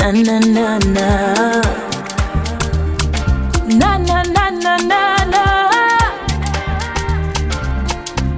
[0.02, 1.10] Na na na na.
[3.68, 5.04] Na na na na na
[5.34, 5.44] na.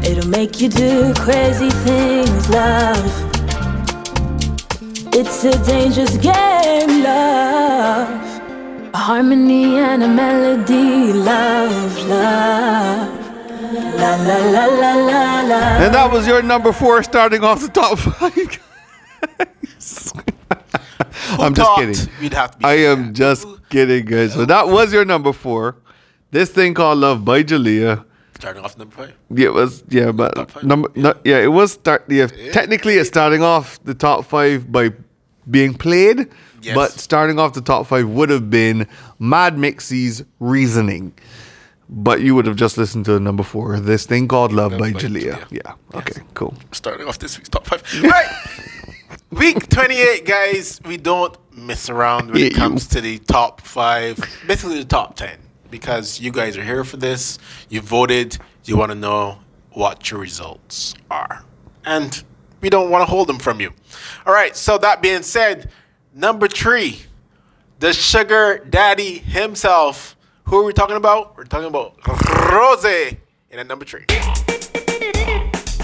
[0.05, 3.09] It'll make you do crazy things, love.
[5.15, 8.11] It's a dangerous game, love.
[8.93, 13.09] A harmony and a melody, love, love.
[14.01, 15.61] La la la la la la.
[15.81, 18.61] And that was your number four starting off the top five.
[21.38, 22.14] I'm just kidding.
[22.20, 24.32] we'd have to be I am just kidding, guys.
[24.34, 25.76] So that was your number four.
[26.30, 28.05] This thing called Love by Jalea.
[28.36, 29.14] Starting off number five.
[29.30, 33.42] Yeah, it was yeah, but number no, yeah, it was start yeah, technically it's starting
[33.42, 34.90] off the top five by
[35.51, 36.28] being played,
[36.60, 36.74] Yes.
[36.74, 38.86] but starting off the top five would have been
[39.18, 41.12] Mad Mixie's reasoning.
[41.88, 44.92] But you would have just listened to number four, this thing called Love, by, by
[44.92, 45.44] Jalea.
[45.51, 45.74] Yeah.
[45.94, 46.55] Okay, cool.
[46.72, 47.82] Starting off this week's top five.
[48.02, 48.26] Right.
[49.39, 50.81] Week 28, guys.
[50.85, 54.16] We don't mess around when Yeah, it you- comes to the top five,
[54.47, 55.39] basically the top 10,
[55.70, 57.39] because you guys are here for this.
[57.69, 58.39] You voted.
[58.65, 59.39] You want to know
[59.73, 61.44] what your results are.
[61.85, 62.23] And
[62.61, 63.73] we don't want to hold them from you.
[64.27, 64.56] All right.
[64.56, 65.70] So, that being said,
[66.15, 67.02] number three,
[67.81, 70.16] the sugar daddy himself.
[70.44, 71.36] Who are we talking about?
[71.36, 71.97] We're talking about
[72.52, 73.19] Rose in
[73.59, 74.05] at number three.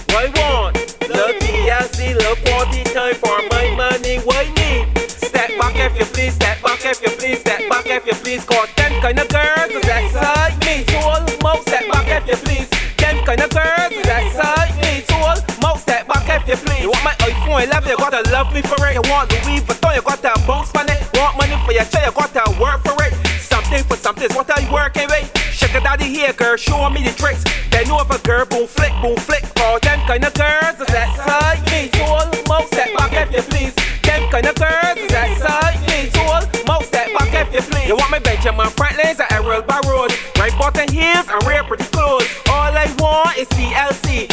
[0.09, 0.80] Why want?
[1.11, 4.19] Love TLC, love quality time for my money.
[4.23, 4.87] Why need?
[5.11, 8.45] Step back if you please, step back if you please, step back if you please.
[8.45, 10.85] Cause them kind of girls is excite me.
[10.87, 12.69] So almost step back if you please.
[12.97, 15.03] Them kind of girls is excite me.
[15.03, 16.83] So almost step back if you please.
[16.83, 18.95] You want my iPhone 11, you gotta love me for it.
[18.95, 21.03] You want Louis Vuitton, you gotta bounce on it.
[21.15, 23.13] Want money for your child, you gotta work for it.
[23.71, 25.31] Something for something, what I working with.
[25.55, 27.45] Sugar daddy here, girl, show me the tricks.
[27.71, 29.47] They know if a girl boom flick, boom flick.
[29.55, 31.87] For them kind of girls is excite me.
[31.95, 33.75] So almost step back if you please.
[34.03, 36.11] Them kind of girls is excite me.
[36.11, 36.19] So
[36.67, 37.87] almost step back if you please.
[37.87, 40.11] You want me Benjamin Franklin's at Errol Road.
[40.35, 42.27] Right bottom heels and real pretty clothes.
[42.51, 44.30] All I want is TLC.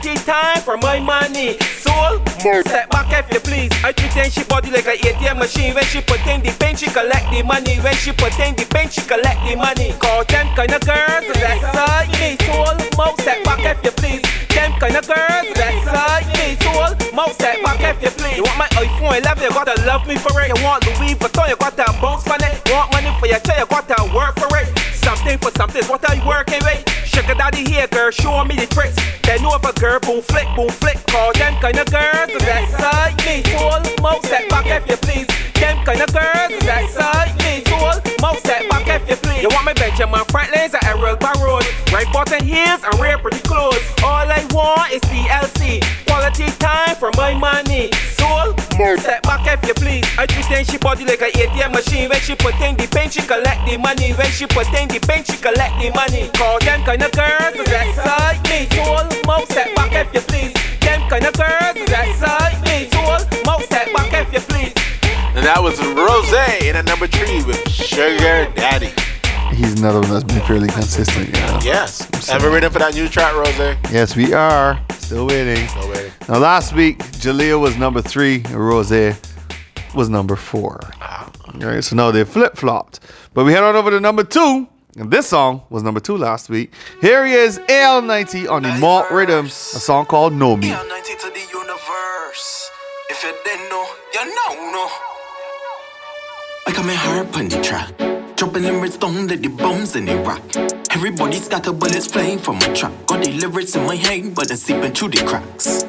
[0.00, 1.58] Quality time for my money.
[1.76, 3.70] Soul, step back if you please.
[3.84, 5.74] I pretend she body like a ATM machine.
[5.74, 7.76] When she put in the pen, she collect the money.
[7.84, 9.92] When she put in the pen, she collect the money.
[10.00, 12.40] Call them kind of girls that side me.
[12.48, 14.24] Soul, mo, step back if you please.
[14.48, 16.56] Them kind of girls that side me.
[16.64, 18.36] Soul, mo, step back if you please.
[18.40, 20.48] You want my iPhone 11, you gotta love me for it.
[20.48, 22.56] You want Louis Vuitton, you gotta bounce on it.
[22.72, 24.89] Want money for your child, you gotta work for it.
[25.02, 26.88] Something for something, what are you working with?
[27.04, 28.96] Sugar daddy here, girl, show me the tricks.
[29.22, 30.98] Then over girl, boom flick, boom flick.
[31.06, 33.42] Call them kind of girls that side me.
[33.50, 35.26] Soul, mo, step back if you please.
[35.54, 37.64] Them kind of girls that side me.
[37.64, 39.42] Soul, mo, step back if you please.
[39.42, 41.59] You want my Benjamin Franklin's and Errol Barrows.
[42.00, 43.76] Right button heels and real pretty clothes.
[44.02, 45.84] All I want is TLC.
[46.08, 47.92] Quality time for my money.
[48.16, 48.56] Soul,
[48.96, 50.08] step back if you please.
[50.16, 52.08] I pretend she body like a ATM machine.
[52.08, 54.12] When she put in the pen, she collect the money.
[54.12, 56.30] When she put in the pen, she collect the money.
[56.32, 58.64] Call them kind of girls that side me.
[58.72, 60.56] Soul, mo, set back if you please.
[60.80, 62.88] Them kind of girls that side me.
[62.96, 64.72] Soul, mo, set back if you please.
[65.36, 66.32] And that was Rose
[66.64, 68.88] in at number three with Sugar Daddy.
[69.52, 71.26] He's another one that's been fairly consistent.
[71.28, 71.58] You know?
[71.62, 72.28] Yes.
[72.30, 73.76] Ever ready for that new track, Rose?
[73.92, 74.80] Yes, we are.
[74.92, 75.66] Still waiting.
[75.68, 76.12] Still waiting.
[76.28, 78.90] Now, last week, Jalea was number three, and Rose
[79.94, 80.80] was number four.
[81.00, 81.30] Ah.
[81.54, 83.00] All right, so now they flip flopped.
[83.34, 86.48] But we head on over to number two, and this song was number two last
[86.48, 86.72] week.
[87.00, 90.68] Here he is, AL90 on the Malt Rhythm, a song called Know Me.
[90.68, 92.70] Yeah, 90 to the universe.
[93.10, 94.88] If you didn't know, you know, no.
[96.66, 98.09] I got my heart on the track.
[98.40, 100.40] Dropping lyrics down to the bombs and they rock.
[100.92, 102.90] Everybody scatter bullets flying from my track.
[103.04, 105.84] Got the lyrics in my head, but they're seeping through the cracks.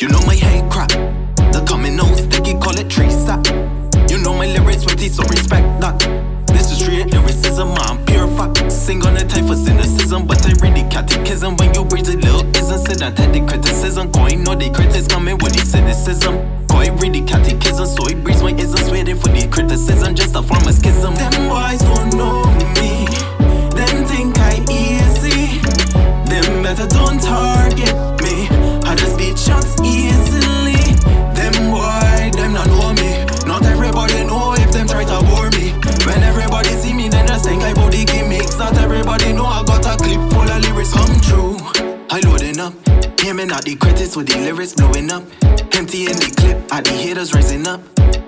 [0.00, 0.90] You know my head crack.
[1.50, 3.44] The coming out sticky, call it tree sap.
[4.08, 6.37] You know my lyrics witty, so respect that.
[6.78, 8.70] Straight lyricism, I'm pure fact.
[8.70, 11.56] Sing on the type for cynicism, but I read the catechism.
[11.56, 14.12] When you read the little isn't sit and take the criticism.
[14.12, 16.38] Coin know the critics coming with the cynicism.
[16.68, 20.14] Coin read the catechism, so he breathes my isms, waiting for the criticism.
[20.14, 21.14] Just a form of schism.
[21.16, 22.46] Them boys don't know
[22.78, 23.10] me.
[23.74, 25.58] Them think I easy.
[26.30, 27.90] Them better don't target
[28.22, 28.46] me.
[28.86, 30.78] I just beat shots easily.
[31.34, 32.87] Them boy, them not know
[36.58, 38.58] everybody see me, then just think I body gimmicks.
[38.58, 41.56] Not everybody know I got a clip full of lyrics come true.
[42.10, 42.74] I loading up.
[43.24, 45.22] Aiming at the critics with the lyrics blowing up.
[45.76, 47.80] Empty in the clip, at the haters rising up.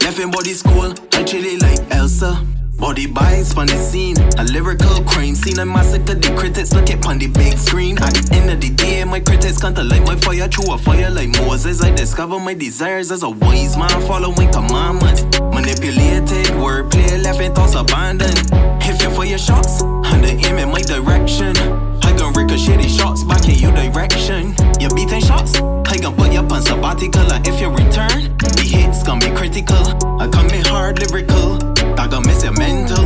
[0.03, 2.60] Left in body school, I chilly like Elsa.
[2.81, 5.59] Body bites on the scene, a lyrical crime scene.
[5.59, 7.99] I massacre the critics, look it on the big screen.
[7.99, 11.11] At the end of the day, my critics can't light my fire through a fire
[11.11, 11.83] like Moses.
[11.83, 15.23] I discover my desires as a wise man, following commandments.
[15.53, 18.49] Manipulated wordplay, left in thoughts abandoned.
[18.83, 21.57] If you fire shots, and the aim in my direction.
[22.03, 24.55] I gon' ricochet the shots back in your direction.
[24.81, 27.31] You're beating shots, I gon' put you on sabbatical.
[27.33, 29.85] And if you return, the hits gon' be critical.
[30.21, 31.59] I come in hard lyrical,
[32.01, 33.05] I gon' miss your mental.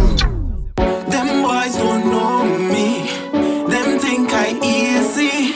[1.11, 3.11] Them boys don't know me,
[3.67, 5.51] them think I easy.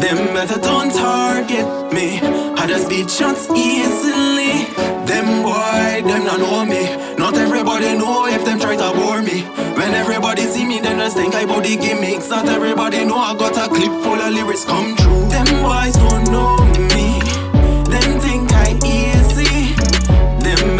[0.00, 2.18] Them better don't target me.
[2.56, 4.64] I just beat shots easily.
[5.04, 6.82] Them boy, them not know me.
[7.18, 9.42] Not everybody know if them try to bore me.
[9.76, 12.30] When everybody see me, them just think I body gimmicks.
[12.30, 15.28] Not everybody know I got a clip full of lyrics come true.
[15.28, 16.61] Them boys don't know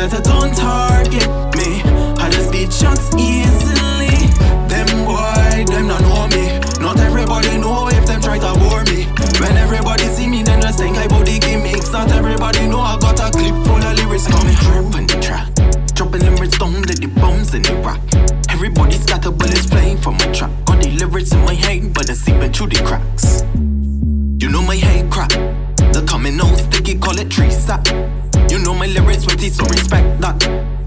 [0.08, 1.80] better don't target me.
[2.18, 4.10] I just beat shots easily.
[4.66, 6.58] Them boy, them not know me.
[6.80, 9.06] Not everybody know if them try to bore me.
[9.38, 11.92] When everybody see me, then just think I body gimmicks.
[11.92, 14.86] Not everybody know I got a clip full of lyrics coming true.
[14.98, 15.48] on the track.
[15.94, 18.00] Dropping lyrics down to the bombs in the rock.
[18.50, 20.50] Everybody scatter bullets flying from my track.
[20.64, 23.44] Got the lyrics in my head, but they're seeping through the cracks.
[24.42, 25.30] You know my head crack.
[25.94, 27.86] The coming out sticky, call it tree sap.
[28.52, 30.38] You know my lyrics witty, so respect that.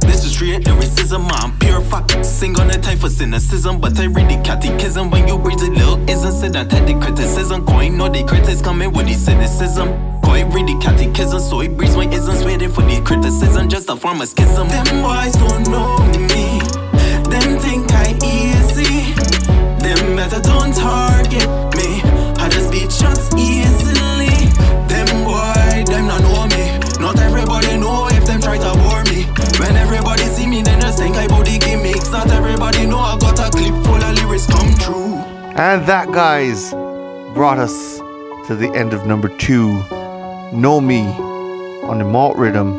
[0.02, 2.24] This is straight lyricism, I'm pure fact.
[2.24, 5.10] Sing on the type for cynicism, but I read the catechism.
[5.10, 7.66] When you read the little isn't and take the criticism.
[7.66, 9.88] Coin know the critics coming with the cynicism.
[10.22, 13.68] Coin read the catechism, so he breathes my isms, waiting for the criticism.
[13.68, 14.68] Just a form of schism.
[14.68, 15.98] Them boys don't know
[16.30, 16.62] me.
[17.34, 19.10] Them think I easy.
[19.82, 22.04] Them better don't target me.
[22.38, 23.75] I just beat shots easily.
[29.66, 32.12] When everybody see me, then just think I body gimmicks.
[32.12, 35.16] Not everybody know I got a clip full of lyrics come true.
[35.58, 36.70] And that, guys,
[37.34, 37.98] brought us
[38.48, 39.82] to the end of number two.
[40.54, 41.02] Know Me
[41.82, 42.78] on the Malt Rhythm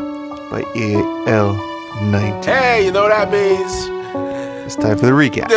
[0.48, 2.44] by AL90.
[2.44, 3.88] Hey, you know what that means?
[4.64, 5.48] It's time for the recap.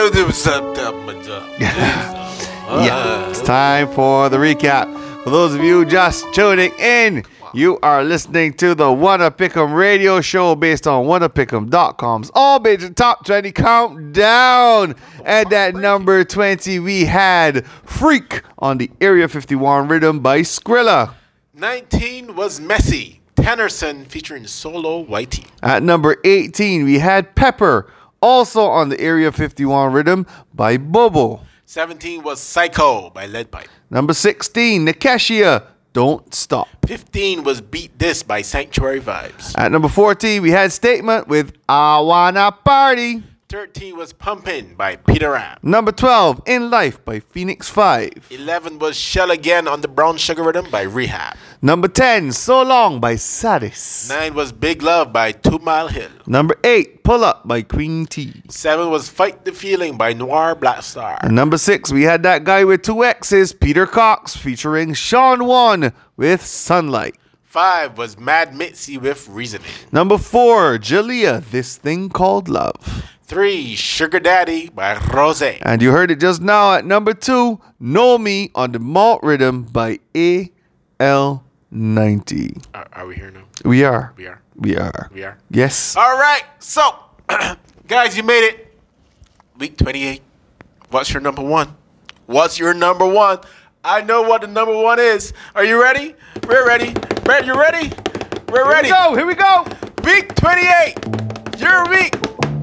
[2.70, 4.92] Yeah, it's time for the recap.
[5.24, 7.24] For those of you just tuning in,
[7.54, 13.26] you are listening to the Wunna Pick'em radio show based on wunnapickem.com's All Bajan Top
[13.26, 14.96] 20 Countdown.
[15.26, 21.14] And at number 20, we had Freak on the Area 51 rhythm by Skrilla.
[21.54, 23.22] 19 was Messy.
[23.36, 25.46] Tennyson featuring Solo YT.
[25.64, 31.42] At number 18, we had Pepper, also on the Area 51 rhythm by Bobo.
[31.66, 33.68] 17 was Psycho by Leadpipe.
[33.90, 35.64] Number 16, Nikeshia,
[35.94, 36.68] Don't Stop.
[36.86, 39.58] 15 was Beat This by Sanctuary Vibes.
[39.58, 43.24] At number 14, we had Statement with I Wanna Party.
[43.50, 45.58] 13 was Pumpin' by Peter Ram.
[45.64, 48.28] Number 12, In Life by Phoenix 5.
[48.30, 51.36] 11 was Shell Again on the Brown Sugar Rhythm by Rehab.
[51.60, 54.08] Number 10, So Long by Sadis.
[54.08, 56.12] 9 was Big Love by Two Mile Hill.
[56.28, 58.44] Number 8, Pull Up by Queen T.
[58.50, 61.18] 7 was Fight the Feeling by Noir Black Star.
[61.24, 65.92] And number 6, we had that guy with two X's, Peter Cox, featuring Sean One
[66.16, 67.16] with Sunlight.
[67.46, 69.72] 5 was Mad Mixie with Reasoning.
[69.92, 73.06] Number 4, Jalea, This Thing Called Love.
[73.30, 75.44] 3 Sugar Daddy by Rose.
[75.44, 79.62] And you heard it just now at number 2, Know Me on the Malt Rhythm
[79.66, 81.40] by AL90.
[82.74, 83.44] Are, are we here now?
[83.64, 84.16] We are.
[84.18, 84.42] We are.
[84.56, 85.10] We are.
[85.14, 85.38] We are.
[85.52, 85.96] Yes.
[85.96, 86.42] All right.
[86.58, 86.82] So,
[87.88, 88.76] guys, you made it.
[89.60, 90.24] Week 28.
[90.90, 91.76] What's your number one?
[92.26, 93.42] What's your number one?
[93.84, 95.34] I know what the number one is.
[95.54, 96.16] Are you ready?
[96.48, 96.94] We're ready.
[97.24, 97.92] Brad, you ready?
[98.52, 98.88] We're Here ready.
[98.88, 99.16] we go.
[99.16, 99.66] Here we go.
[100.04, 100.96] Week 28.
[101.60, 102.16] Your week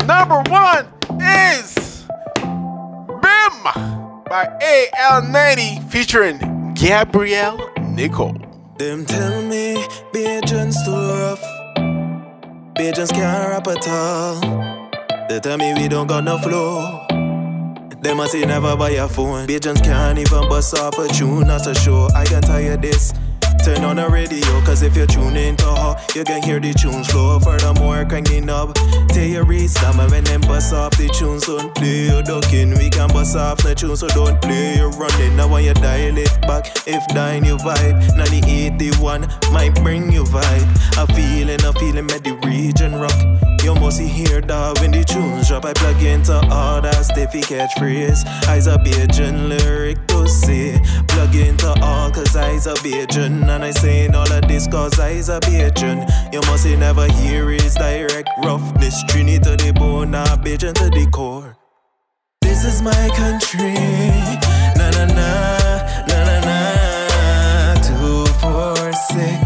[0.06, 0.86] number one
[1.20, 2.06] is
[2.36, 3.62] BIM
[4.30, 4.46] by
[5.02, 6.38] AL90 featuring
[6.74, 8.36] Gabrielle Nicole.
[8.78, 9.74] Them tell me
[10.12, 11.42] Bajans too rough.
[12.76, 14.88] Bajans can't rap at all.
[15.28, 17.04] They tell me we don't got no flow.
[18.02, 19.48] They must say never buy a phone.
[19.48, 22.08] Bajans can't even bust off a tune, not a show.
[22.14, 23.12] I can tell you this.
[23.66, 27.09] Turn on the radio, cause if you tune into her, you can hear the tunes
[27.09, 27.40] flow.
[27.40, 28.72] Furthermore, cranking up.
[29.09, 32.78] Tell you restart, and when them bust off the tunes, don't play your ducking.
[32.78, 35.34] We can bust off the tunes, so don't play your running.
[35.34, 41.02] Now when you dial it back, if dying you vibe, 9081 might bring you vibe.
[41.02, 43.18] A feeling, a feeling, make the region rock.
[43.64, 48.24] You must hear that when the tunes drop, I plug into all that stiffy catchphrase.
[48.47, 50.78] Eyes a Bajan lyric to say.
[51.09, 53.55] Plug into all, cause I's a Bajan.
[53.56, 56.04] And I saying all of this, cause I I's a Bajan.
[56.30, 59.02] You must never hear his direct roughness.
[59.04, 61.56] Trinity to the bone, now Bajan to the core.
[62.42, 63.72] This is my country.
[64.76, 65.30] Na na na,
[66.06, 67.80] na na na.
[67.80, 69.45] Two, four, six.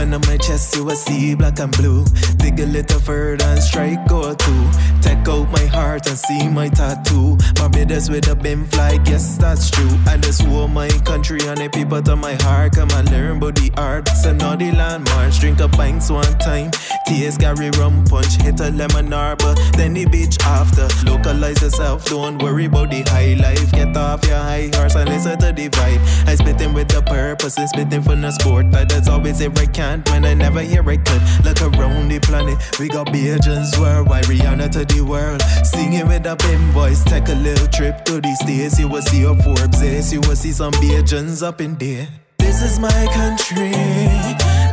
[0.00, 2.06] Open up my chest, you will see black and blue.
[2.38, 4.70] Dig a little further and strike go two.
[5.02, 7.36] Take out my heart and see my tattoo.
[7.56, 9.90] Barbados with a bin flag, yes, that's true.
[10.06, 12.76] I just war my country and the people to my heart.
[12.76, 15.38] Come and learn about the arts and all the landmarks.
[15.38, 16.70] Drink a banks one time.
[17.06, 19.54] Taste Gary rum punch, hit a lemon arbor.
[19.76, 20.88] Then the beach after.
[21.04, 23.70] Localize yourself, don't worry about the high life.
[23.72, 26.00] Get off your high horse and listen to the vibe.
[26.26, 28.70] I spitting with a purpose and spitting for the sport.
[28.70, 31.22] But that's always if I can't when I never hear I could.
[31.44, 34.24] Look around the planet, we got Bajans worldwide.
[34.24, 35.42] Rihanna to the world.
[35.64, 37.02] Singing with a pin voice.
[37.04, 38.78] Take a little trip to the states.
[38.78, 40.12] You will see a Forbes ace.
[40.12, 42.08] You will see some Bajans up in there.
[42.38, 43.72] This is my country.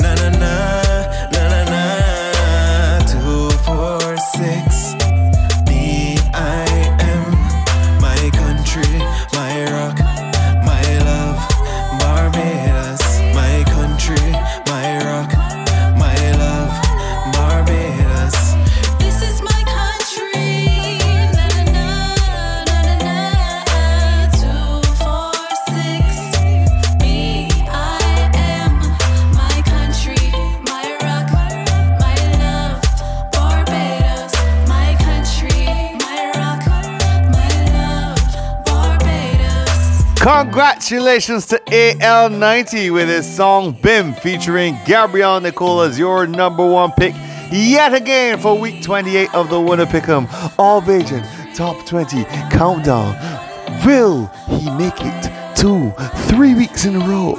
[0.02, 0.87] Na na, na
[40.28, 47.16] Congratulations to AL90 with his song BIM featuring Gabrielle Nicole as your number one pick
[47.50, 50.28] yet again for week 28 of the Wunna Pick'em
[50.60, 51.24] All Bajan
[51.56, 53.16] top 20 countdown.
[53.86, 55.94] Will he make it to
[56.28, 57.36] three weeks in a row?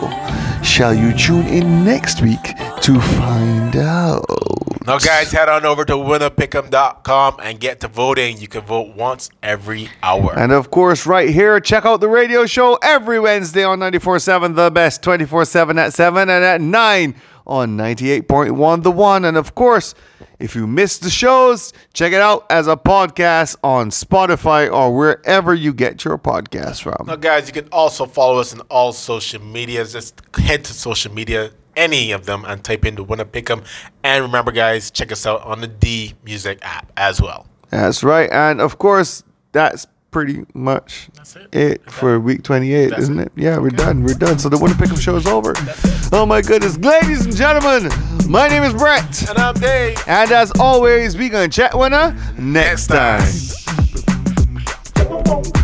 [0.62, 4.57] Shall you tune in next week to find out?
[4.88, 8.38] Now, guys, head on over to wunnapickem.com and get to voting.
[8.38, 10.32] You can vote once every hour.
[10.34, 14.70] And of course, right here, check out the radio show every Wednesday on 94.7 The
[14.70, 17.14] Best, 24-7 at 7 and at 9
[17.46, 19.26] on 98.1 The One.
[19.26, 19.94] And of course,
[20.38, 25.52] if you missed the shows, check it out as a podcast on Spotify or wherever
[25.52, 27.08] you get your podcast from.
[27.08, 29.92] Now, guys, you can also follow us on all social medias.
[29.92, 33.64] Just head to social media, any of them, and type in the Wunna Pick'em.
[34.02, 37.46] And remember, guys, check us out on the D Music app as well.
[37.70, 38.28] That's right.
[38.30, 39.22] And of course,
[39.52, 41.08] that's pretty much
[41.52, 43.30] it, for week 28, isn't it?
[43.36, 44.02] Yeah, we're done.
[44.02, 44.38] We're done.
[44.38, 45.54] So the Wunna Pick'em show is over.
[46.12, 46.76] Oh my goodness.
[46.78, 47.90] Ladies and gentlemen,
[48.28, 49.28] my name is Brett.
[49.28, 50.02] And I'm Dave.
[50.06, 53.22] And as always, we gonna chat winner next time.
[54.98, 55.56] Thank